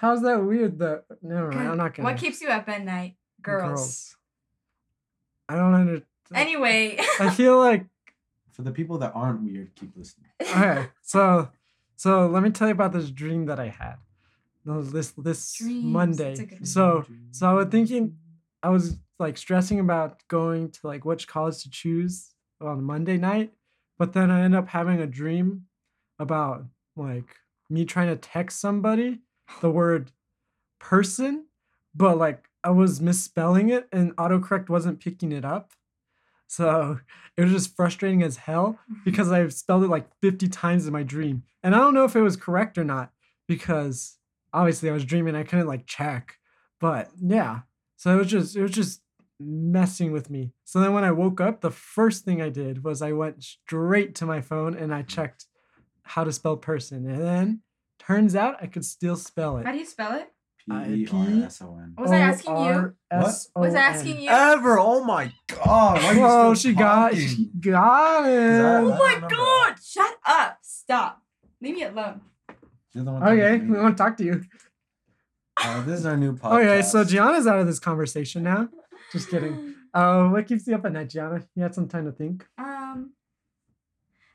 [0.00, 0.78] How's that weird?
[0.80, 1.68] That never mind.
[1.68, 2.08] I'm not gonna.
[2.08, 3.14] What keeps you up at night?
[3.42, 4.16] Girls.
[5.48, 6.06] I don't understand.
[6.34, 6.98] Anyway.
[7.20, 7.86] I feel like
[8.52, 10.86] for the people that aren't weird keep listening okay.
[11.02, 11.50] So,
[11.96, 13.96] so let me tell you about this dream that I had.
[14.64, 16.28] No, this this Dreams, Monday.
[16.34, 18.16] that's a good So, so I was thinking,
[18.64, 22.30] I was like stressing about going to like which college to choose
[22.62, 23.52] on Monday night,
[23.98, 25.66] but then I end up having a dream
[26.18, 26.64] about
[26.96, 27.36] like
[27.68, 29.20] me trying to text somebody
[29.60, 30.12] the word
[30.80, 31.44] person,
[31.94, 35.72] but like I was misspelling it and autocorrect wasn't picking it up.
[36.46, 37.00] So
[37.36, 39.00] it was just frustrating as hell mm-hmm.
[39.04, 41.42] because I've spelled it like 50 times in my dream.
[41.62, 43.10] And I don't know if it was correct or not
[43.46, 44.16] because
[44.54, 46.38] obviously I was dreaming, I couldn't like check.
[46.80, 47.60] But yeah.
[48.04, 49.00] So it was just it was just
[49.40, 50.52] messing with me.
[50.64, 54.14] So then when I woke up, the first thing I did was I went straight
[54.16, 55.46] to my phone and I checked
[56.02, 57.08] how to spell person.
[57.08, 57.60] And then
[57.98, 59.64] turns out I could still spell it.
[59.64, 60.30] How do you spell it?
[60.70, 62.72] I- p-e-r-s-o-n Was I asking you?
[62.72, 63.64] O-R-S-O-N.
[63.66, 64.28] Was I asking you?
[64.28, 68.60] ever oh my god why are you Whoa, she got she got it.
[68.60, 69.76] Oh my god!
[69.82, 70.58] Shut up!
[70.60, 71.22] Stop.
[71.62, 72.20] Leave me alone.
[72.92, 73.78] You're the one Okay, to we me.
[73.80, 74.42] want to talk to you.
[75.62, 76.58] Uh, this is our new podcast.
[76.60, 78.68] Okay, so Gianna's out of this conversation now.
[79.12, 79.74] Just kidding.
[79.94, 81.40] Uh, what keeps you up at night, Gianna?
[81.54, 82.44] You had some time to think.
[82.58, 83.12] Um,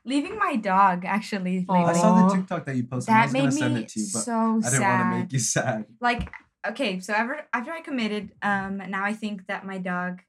[0.06, 1.66] leaving my dog actually.
[1.68, 1.84] Aw.
[1.84, 3.12] I saw the TikTok that you posted.
[3.12, 4.80] I that was gonna made send me it to you, but so I didn't sad.
[5.02, 5.84] want to make you sad.
[6.00, 6.32] like
[6.66, 10.22] okay so ever after i committed um now i think that my dog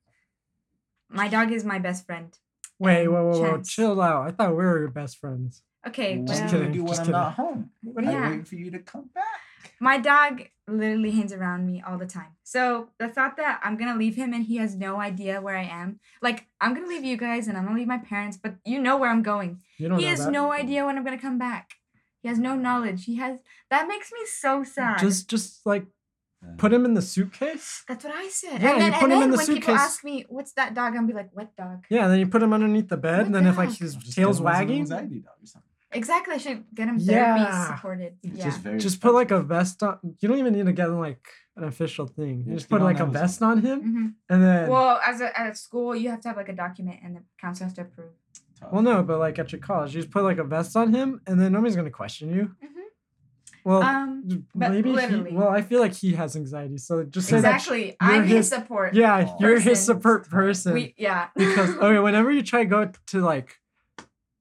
[1.10, 2.38] my dog is my best friend
[2.78, 3.70] Wait, And whoa, whoa, whoa, Chance.
[3.70, 4.28] chill out.
[4.28, 5.62] I thought we were your best friends.
[5.88, 7.22] okay What well, Just do you kidding, do when just I'm kidding.
[7.22, 7.70] not home?
[7.84, 8.30] What do you- I Yeah.
[8.32, 9.24] wait for you to come back.
[9.82, 12.32] My dog literally hangs around me all the time.
[12.44, 12.62] So
[13.00, 16.00] the thought that i'm gonna leave him and he has no idea where i am
[16.22, 18.96] like i'm gonna leave you guys and i'm gonna leave my parents but you know
[18.98, 19.52] where i'm going.
[19.78, 20.32] You don't he has that.
[20.32, 21.66] no idea when i'm gonna come back.
[22.22, 23.06] He has no knowledge.
[23.06, 23.34] He has
[23.72, 25.00] that makes me so sad.
[25.00, 25.86] Just, just like
[26.58, 27.84] put him in the suitcase.
[27.88, 28.62] that's what i said.
[28.62, 29.82] Yeah, and you then, put and him then in the when people suitcase.
[29.90, 30.96] ask me what's that dog?
[30.96, 31.86] I'm be like what dog?
[31.90, 33.96] Yeah, and then you put him underneath the bed, and What then if like his
[33.96, 35.70] just tail's give him as an wagging, anxiety dog or something.
[35.94, 36.36] Exactly.
[36.36, 37.76] I should get him therapy Yeah.
[37.76, 38.14] supported.
[38.22, 38.44] Yeah.
[38.46, 40.00] just very just put like a vest on.
[40.20, 41.28] You don't even need to get him like
[41.58, 42.39] an official thing.
[42.46, 44.70] You Yeah, just put like a vest on him, hmm and then.
[44.70, 47.22] Well, Well, as a at school, you have to have like a document, and the
[47.39, 48.12] council has to approve.
[48.60, 48.72] Tough.
[48.74, 51.39] no, but like at your college, you just put like a vest on him, and
[51.39, 52.56] then nobody's gonna question you.
[52.64, 52.68] Mhm.
[53.64, 55.32] Well, Um, but maybe literally.
[55.32, 55.36] he.
[55.38, 57.56] Well, I feel like he has anxiety, so just say that.
[57.56, 57.86] exactly.
[57.86, 58.94] you're I'm his, his- support.
[58.96, 59.38] Yeah, Oh.
[59.39, 60.74] you're his support person.
[60.74, 61.28] We yeah.
[61.36, 63.60] because okay, whenever you try to go to like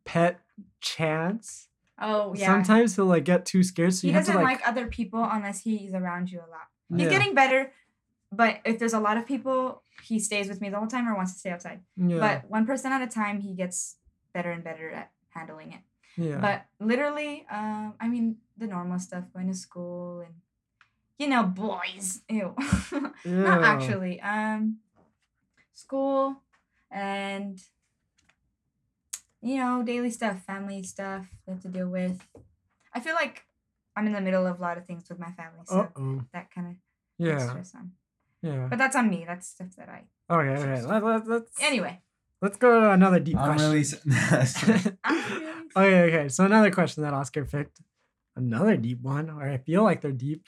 [0.06, 0.40] pet
[0.80, 1.68] chance,
[2.00, 2.46] oh yeah.
[2.46, 4.60] sometimes he'll like get too scared, so he you have to doesn't like.
[4.60, 6.68] like, other people unless he's around you a lot.
[6.88, 7.10] He's Yeah.
[7.18, 7.72] getting better.
[8.32, 11.14] but if there's a lot of people, he stays with me the whole time or
[11.16, 11.80] wants to stay outside.
[11.96, 12.18] Yeah.
[12.20, 13.96] But one person at a time, he gets
[14.32, 15.80] better and better at handling it.
[16.16, 16.38] yeah.
[16.38, 20.34] But literally, um, I mean, the normal stuff, going to school and,
[21.18, 22.22] you know, boys.
[22.28, 22.54] Ew.
[23.24, 24.20] Not actually.
[24.20, 24.78] Um,
[25.74, 26.42] school
[26.90, 27.60] and,
[29.42, 32.20] you know, daily stuff, family stuff we have to deal with.
[32.94, 33.44] I feel like
[33.96, 36.22] I'm in the middle of a lot of things with my family, so Uh oh.
[36.32, 36.74] that kind of
[37.18, 37.38] Yeah.
[37.38, 37.92] stress on.
[38.42, 38.66] Yeah.
[38.68, 39.24] But that's on me.
[39.26, 40.04] That's stuff that I.
[40.30, 40.62] Okay.
[40.62, 40.82] Okay.
[40.82, 42.00] Let, let, let's Anyway.
[42.40, 43.68] let's go to another deep I'm question.
[43.68, 43.80] really.
[43.80, 46.02] s- I'm really- okay.
[46.18, 46.28] Okay.
[46.28, 47.80] So another question that Oscar picked,
[48.36, 50.46] another deep one, or I feel like they're deep.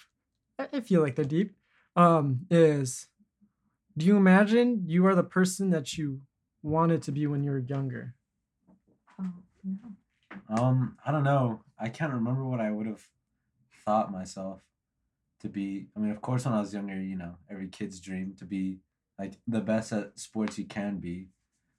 [0.59, 1.53] I I feel like they're deep.
[1.97, 3.09] Um, is
[3.99, 6.23] do you imagine you are the person that you
[6.63, 8.15] wanted to be when you were younger?
[10.49, 11.63] Um, I don't know.
[11.79, 13.03] I can't remember what I would have
[13.85, 14.61] thought myself
[15.41, 15.87] to be.
[15.97, 18.79] I mean, of course, when I was younger, you know, every kid's dream to be
[19.19, 21.29] like the best at sports you can be.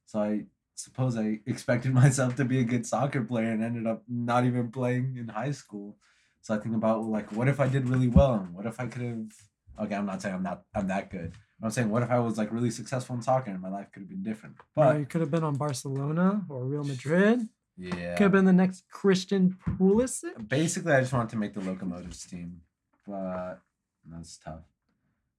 [0.05, 0.43] So I
[0.75, 4.71] suppose I expected myself to be a good soccer player and ended up not even
[4.71, 5.97] playing in high school.
[6.41, 8.33] So I think about like, what if I did really well?
[8.33, 9.31] And what if I could have?
[9.79, 11.33] Okay, I'm not saying I'm not I'm that good.
[11.61, 14.01] I'm saying, what if I was like really successful in soccer and my life could
[14.01, 14.57] have been different?
[14.75, 17.47] But you could have been on Barcelona or Real Madrid.
[17.77, 20.47] Yeah, Could have been the next Christian Pulisic.
[20.47, 22.61] Basically, I just wanted to make the locomotives team,
[23.07, 23.61] but
[24.05, 24.61] that's tough.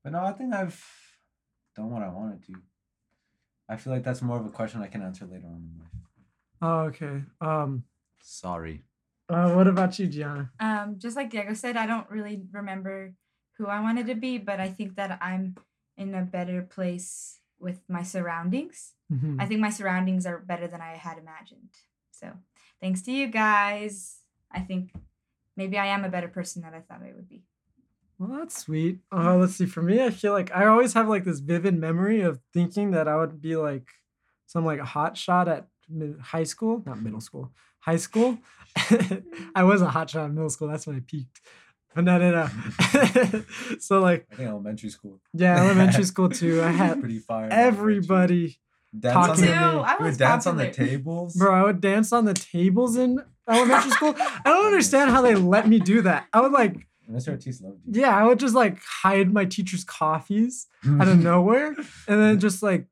[0.03, 0.83] But no, I think I've
[1.77, 2.55] done what I wanted to.
[3.69, 5.89] I feel like that's more of a question I can answer later on in life.
[6.61, 7.23] Oh, okay.
[7.41, 7.85] Um,
[8.23, 8.85] Sorry.
[9.29, 10.51] uh, what about you, Gianna?
[10.61, 13.15] Um, just like Diego said, I don't really remember
[13.57, 15.57] who I wanted to be, but I think that I'm
[15.97, 18.93] in a better place with my surroundings.
[19.11, 19.41] Mhm.
[19.41, 21.71] I think my surroundings are better than I had imagined.
[22.19, 22.33] So,
[22.81, 24.19] thanks to you guys,
[24.53, 24.93] I think
[25.57, 27.43] maybe I am a better person than I thought I would be.
[28.19, 29.01] Well, that's sweet.
[29.13, 29.67] Uh, let's see.
[29.67, 33.09] For me, I feel like I always have like this vivid memory of thinking that
[33.09, 33.89] I would be like
[34.47, 37.51] some like hot shot at mid- high school, not middle school,
[37.81, 38.39] high school.
[39.55, 40.69] I was a hot shot in middle school.
[40.69, 41.41] That's when I peaked.
[41.95, 43.45] But no, no, no.
[43.79, 45.21] so like, I think elementary school.
[45.33, 46.63] yeah, elementary school too.
[46.63, 47.49] I had pretty fire.
[47.53, 48.59] everybody,
[48.99, 49.55] Dance talking on to the, me.
[49.85, 51.35] I you would dance on the tables.
[51.37, 51.53] bro.
[51.55, 53.19] I would dance on the tables in
[53.49, 54.15] elementary school.
[54.19, 56.27] I don't understand how they let me do that.
[56.33, 57.29] I would like, Mr.
[57.31, 58.01] Ortiz loved you.
[58.03, 60.69] yeah, I would just like hide my teacher's coffees.
[60.89, 61.75] out of nowhere
[62.09, 62.87] and then just like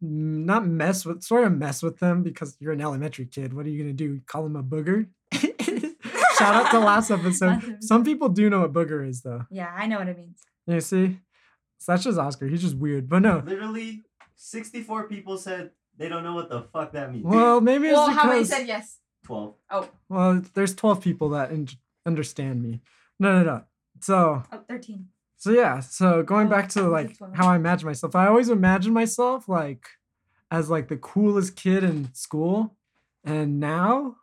[0.00, 3.68] not mess with sort of mess with them because you're an elementary kid what are
[3.68, 5.08] you gonna do call them a booger
[6.38, 7.78] shout out to last Last episode.
[7.82, 10.38] some people do know what booger is though Yeah, I know what it means.
[10.66, 11.18] you see
[11.78, 14.04] so that's just oscar he's just weird but no Literally,
[14.38, 17.24] 64 people said they don't know what the fuck that means.
[17.24, 18.98] well maybe it's Well, how many said yes?
[19.24, 19.54] 12.
[19.70, 19.88] Oh.
[20.08, 21.68] well there's 12 people that un-
[22.06, 22.80] understand me
[23.18, 23.64] no no no
[24.00, 25.08] so Oh, 13.
[25.40, 28.92] So yeah, so going Oh, back to like how I imagine myself, I always imagine
[28.92, 29.86] myself like
[30.50, 32.76] as like the coolest kid in school,
[33.24, 34.16] and now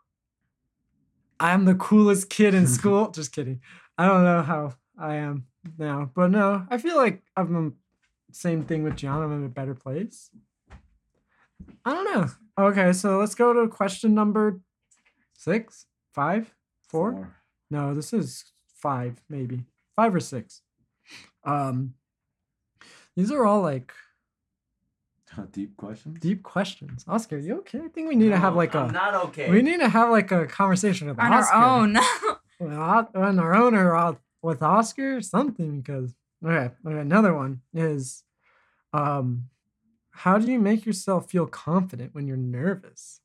[1.39, 3.11] I'm the coolest kid in school.
[3.11, 3.61] Just kidding.
[3.97, 5.45] I don't know how I am
[5.77, 7.73] now, but no, I feel like I'm the
[8.35, 9.21] same thing with John.
[9.23, 10.29] I'm in a better place.
[11.85, 12.29] I don't know.
[12.57, 14.59] Okay, so let's go to question number
[15.33, 16.53] six, five,
[16.87, 17.35] four.
[17.71, 19.63] No, this is five, maybe
[19.95, 20.61] five or six.
[21.43, 21.93] Um,
[23.15, 23.93] these are all like
[25.51, 26.19] Deep questions.
[26.19, 27.03] deep questions.
[27.07, 27.79] Oscar, you okay?
[27.79, 29.49] I think we need to have like I'm a not okay.
[29.49, 31.55] we need to have like a conversation with On Oscar.
[31.55, 31.97] our own.
[33.15, 36.15] On our own or uh, with Oscar or something because
[36.45, 38.23] okay, okay, another one is
[38.95, 39.49] um
[40.11, 43.19] how do you make yourself feel confident when you're nervous?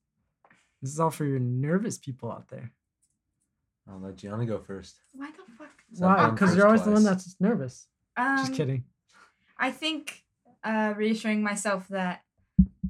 [0.83, 2.73] This is all for your nervous people out there.
[3.89, 4.97] I'll let Gianna go first.
[5.13, 5.71] Why the fuck?
[5.95, 6.31] So Why?
[6.31, 7.87] Because you're always the one that's nervous.
[8.17, 8.85] Um, Just kidding.
[9.59, 10.25] I think
[10.65, 12.23] uh, reassuring myself that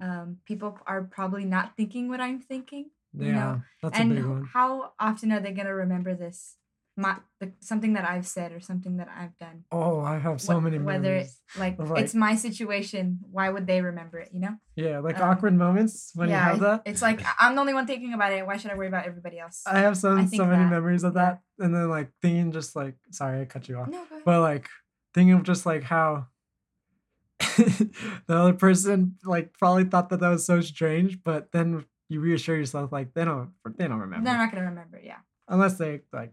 [0.01, 2.91] um, people are probably not thinking what I'm thinking.
[3.13, 4.49] Yeah, you know, that's and a big one.
[4.53, 6.57] how often are they going to remember this?
[7.01, 9.65] My, the, something that I've said or something that I've done.
[9.73, 13.67] Oh, I have so Wh- many Whether it's like, like- it's my situation, why would
[13.67, 14.29] they remember it?
[14.35, 14.55] You know?
[14.77, 16.83] Yeah, like um, awkward moments when yeah, you have that.
[16.85, 18.47] It's like I'm the only one thinking about it.
[18.47, 19.63] Why should I worry about everybody else?
[19.67, 21.37] I have so I so many that, memories of yeah.
[21.59, 24.69] that, and then like thinking just like sorry I cut you off, no, but like
[25.15, 26.27] thinking of just like how
[27.57, 27.91] the
[28.29, 32.93] other person like probably thought that that was so strange, but then you reassure yourself
[32.93, 35.01] like they don't they don't remember They're not going to remember.
[35.03, 35.19] Yeah.
[35.49, 36.33] unless they like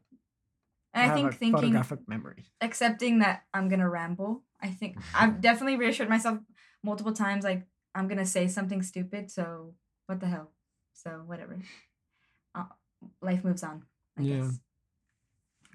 [0.97, 2.45] And I have think a thinking photographic memory.
[2.61, 4.43] accepting that I'm gonna ramble.
[4.61, 6.39] I think I've definitely reassured myself
[6.83, 9.31] multiple times, like I'm gonna say something stupid.
[9.31, 9.75] So
[10.07, 10.51] what the hell?
[10.93, 11.59] So whatever.
[12.55, 12.65] Uh,
[13.21, 13.83] life moves on.
[14.17, 14.37] I Yeah.
[14.41, 14.59] guess.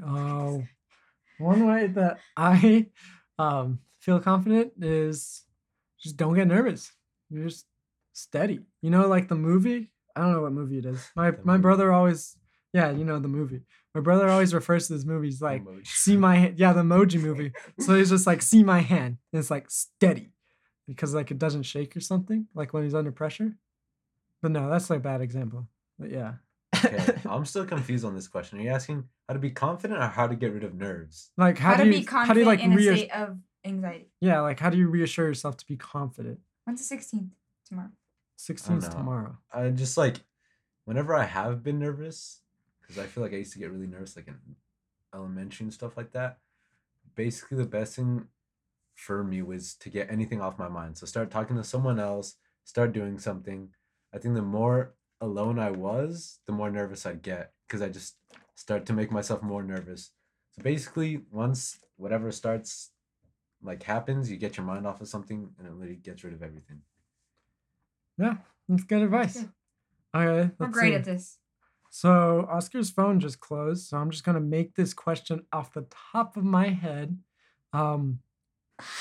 [0.05, 0.65] Oh,
[1.39, 2.87] one way that I
[3.39, 5.45] Um, feel confident is
[6.01, 6.93] just don't get nervous.
[7.31, 7.67] You're just
[8.13, 8.61] steady.
[8.83, 9.91] You know, like the movie.
[10.15, 11.11] I don't know what movie it is.
[11.17, 12.37] My my brother always,
[12.73, 13.63] yeah, you know the movie.
[13.95, 15.87] My brother always refers to this movie as like Emoji.
[15.87, 16.59] see my hand.
[16.59, 17.53] Yeah, the emoji movie.
[17.79, 19.19] So he's just like see my hand.
[19.33, 20.33] And it's like steady,
[20.89, 22.47] because like it doesn't shake or something.
[22.55, 23.55] Like when he's under pressure.
[24.41, 25.69] But no, that's like a bad example.
[25.99, 26.35] But yeah.
[26.85, 28.59] Okay, I'm still confused on this question.
[28.59, 31.31] Are you asking how to be confident or how to get rid of nerves?
[31.37, 32.97] like how, How, do to you be how do you like in a reassure?
[32.97, 34.07] state of anxiety.
[34.21, 36.41] Yeah, like how do you reassure yourself to be confident?
[36.65, 37.29] When's the 16th?
[37.69, 37.91] Tomorrow.
[38.39, 39.37] 16th tomorrow.
[39.53, 40.17] I just like
[40.87, 42.41] whenever I have been nervous,
[42.83, 44.37] because I feel like I used to get really nervous like in
[45.15, 46.39] elementary and stuff like that.
[47.15, 48.27] Basically, the best thing
[48.95, 50.99] for me was to get anything off my mind.
[50.99, 53.71] So start talking to someone else, start doing something.
[54.15, 58.17] I think the more alone I was, the more nervous I'd get because I just
[58.55, 60.11] start to make myself more nervous.
[60.53, 62.91] So basically, once whatever starts
[63.63, 66.43] like happens, you get your mind off of something and it literally gets rid of
[66.43, 66.81] everything.
[68.19, 68.37] Yeah,
[68.69, 69.35] that's good advice.
[69.35, 69.51] good.
[70.15, 70.95] Okay, We're great see.
[70.97, 71.39] at this.
[71.95, 76.39] So Oscar's phone just closed, so I'm just gonna make this question off the top
[76.39, 77.19] of my head.
[77.75, 78.21] Um,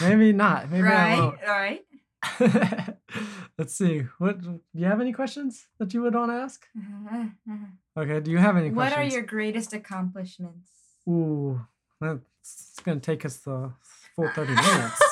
[0.02, 0.70] maybe not.
[0.70, 1.20] Maybe I right?
[1.20, 1.38] won't.
[1.42, 2.98] All right.
[3.58, 4.00] Let's see.
[4.18, 6.68] What do you have any questions that you would want to ask?
[7.98, 8.20] Okay.
[8.20, 8.76] Do you have any questions?
[8.76, 9.14] what questions?
[9.14, 10.70] are your greatest accomplishments?
[11.08, 11.62] Ooh,
[12.02, 13.72] that's gonna take us the
[14.16, 15.02] full thirty minutes.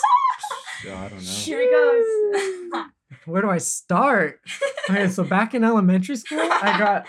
[0.86, 1.30] Yeah, I don't know.
[1.30, 2.86] Here he goes.
[3.26, 4.40] Where do I start?
[4.90, 7.06] Okay, so back in elementary school, I got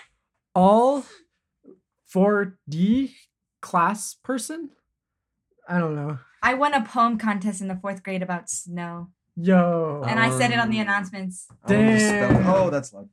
[0.60, 1.04] all
[2.14, 3.12] 4D
[3.62, 4.70] class person.
[5.68, 6.18] I don't know.
[6.42, 10.02] I won a poem contest in the fourth grade about snow, Yo.
[10.08, 11.46] and I said it on the announcements.
[11.64, 12.46] I went to spelling- Damn.
[12.46, 13.08] Oh, that's loud.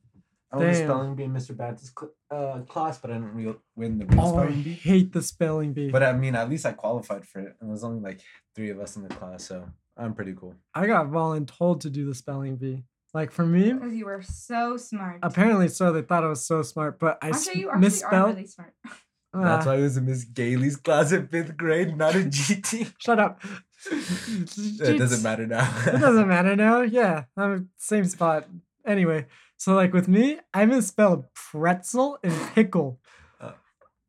[0.50, 0.88] I went to Damn.
[0.88, 1.54] spelling bee in Mr.
[1.54, 4.72] Bantis cl- uh, class, but I didn't real win the real Oh, I spelling bee.
[4.74, 5.90] hate the spelling bee.
[5.90, 7.56] But I mean, at least I qualified for it.
[7.60, 8.20] And there was only like
[8.54, 10.54] three of us in the class, so I'm pretty cool.
[10.74, 12.84] I got voluntold to do the spelling bee.
[13.14, 15.20] Like for me, Because you were so smart.
[15.22, 17.76] apparently so they thought I was so smart, but I I'm s- sure you actually
[17.76, 18.34] are misspelled.
[18.36, 18.74] really smart.
[19.32, 22.92] That's why I was in Miss Gailey's class in fifth grade, not a GT.
[22.98, 23.40] shut up.
[23.90, 25.70] it doesn't matter now.
[25.86, 26.80] it doesn't matter now.
[26.82, 28.46] Yeah, I'm same spot.
[28.86, 33.00] Anyway, so like with me, I misspelled pretzel and pickle.
[33.40, 33.52] Uh.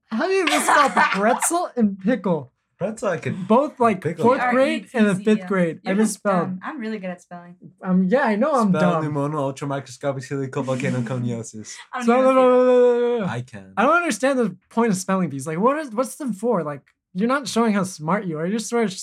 [0.07, 2.51] How do you misspell pretzel and pickle?
[2.79, 3.45] That's all I could.
[3.47, 4.23] Both like Pickle.
[4.23, 5.81] fourth grade and the fifth grade.
[5.85, 6.47] I You're just misspelled.
[6.47, 6.59] dumb.
[6.63, 7.55] I'm really good at spelling.
[7.83, 9.13] Um, yeah, I know I'm Spell dumb.
[9.13, 11.75] pneumonoultramicroscopicsilicovolcanoconiosis.
[11.93, 12.35] I don't So, even no, say no, that.
[12.35, 13.25] no, no, no, no.
[13.25, 13.73] I can.
[13.77, 15.47] I don't understand the point of spelling bees.
[15.47, 16.63] Like, what is what's them for?
[16.63, 16.81] Like,
[17.13, 18.45] you're not showing how smart you are.
[18.45, 18.93] You're just sort of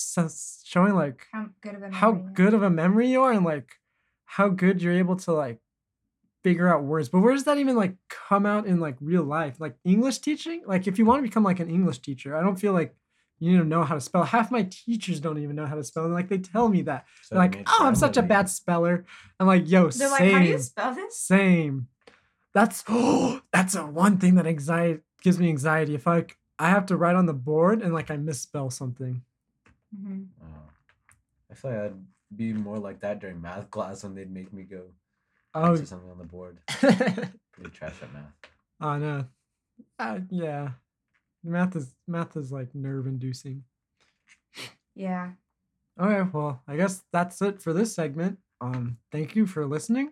[0.63, 3.31] showing like How good of a how memory you good of a memory you are
[3.31, 3.69] and like
[4.25, 5.59] how good you're able to like
[6.43, 7.09] figure out words.
[7.09, 9.59] But where does that even like come out in like real life?
[9.59, 10.63] Like English teaching?
[10.65, 12.95] Like if you want to become like an English teacher, I don't feel like
[13.39, 14.23] you need to know how to spell.
[14.23, 16.05] Half my teachers don't even know how to spell.
[16.05, 17.05] And like they tell me that.
[17.23, 19.05] So They're like, oh, I'm such a bad speller.
[19.39, 20.11] I'm like, yo, They're same.
[20.11, 21.19] like, how do you spell this?
[21.19, 21.87] Same.
[22.53, 25.93] That's oh, that's a one thing that anxiety gives me anxiety.
[25.95, 26.25] If I
[26.59, 29.21] I have to write on the board and like I misspell something.
[29.95, 30.45] hmm Oh.
[31.51, 34.63] I feel like I'd be more like that during math class when they'd make me
[34.63, 34.81] go
[35.53, 36.59] Oh, answer something on the board.
[36.67, 38.33] Pretty trash at math.
[38.81, 39.25] oh no.
[39.99, 40.69] Uh, yeah.
[41.47, 43.63] Math is math is like nerve inducing.
[44.95, 45.31] Yeah.
[45.99, 48.39] Okay, well, I guess that's it for this segment.
[48.61, 50.11] Um, thank you for listening.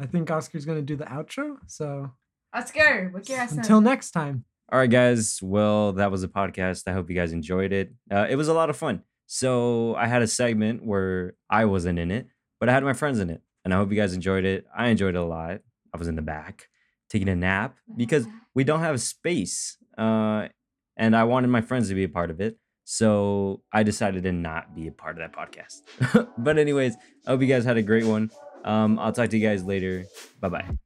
[0.00, 1.58] I think Oscar's gonna do the outro.
[1.66, 2.10] So
[2.52, 4.44] Oscar, wake your ass until next time.
[4.72, 5.40] All right, guys.
[5.42, 6.88] Well, that was a podcast.
[6.88, 7.92] I hope you guys enjoyed it.
[8.10, 9.02] Uh, it was a lot of fun.
[9.26, 12.26] So I had a segment where I wasn't in it,
[12.60, 14.66] but I had my friends in it, and I hope you guys enjoyed it.
[14.76, 15.60] I enjoyed it a lot.
[15.92, 16.68] I was in the back
[17.08, 20.48] taking a nap because we don't have space, uh,
[20.96, 22.58] and I wanted my friends to be a part of it.
[22.84, 26.28] So I decided to not be a part of that podcast.
[26.38, 28.30] but anyways, I hope you guys had a great one.
[28.64, 30.04] Um, I'll talk to you guys later.
[30.40, 30.78] Bye bye.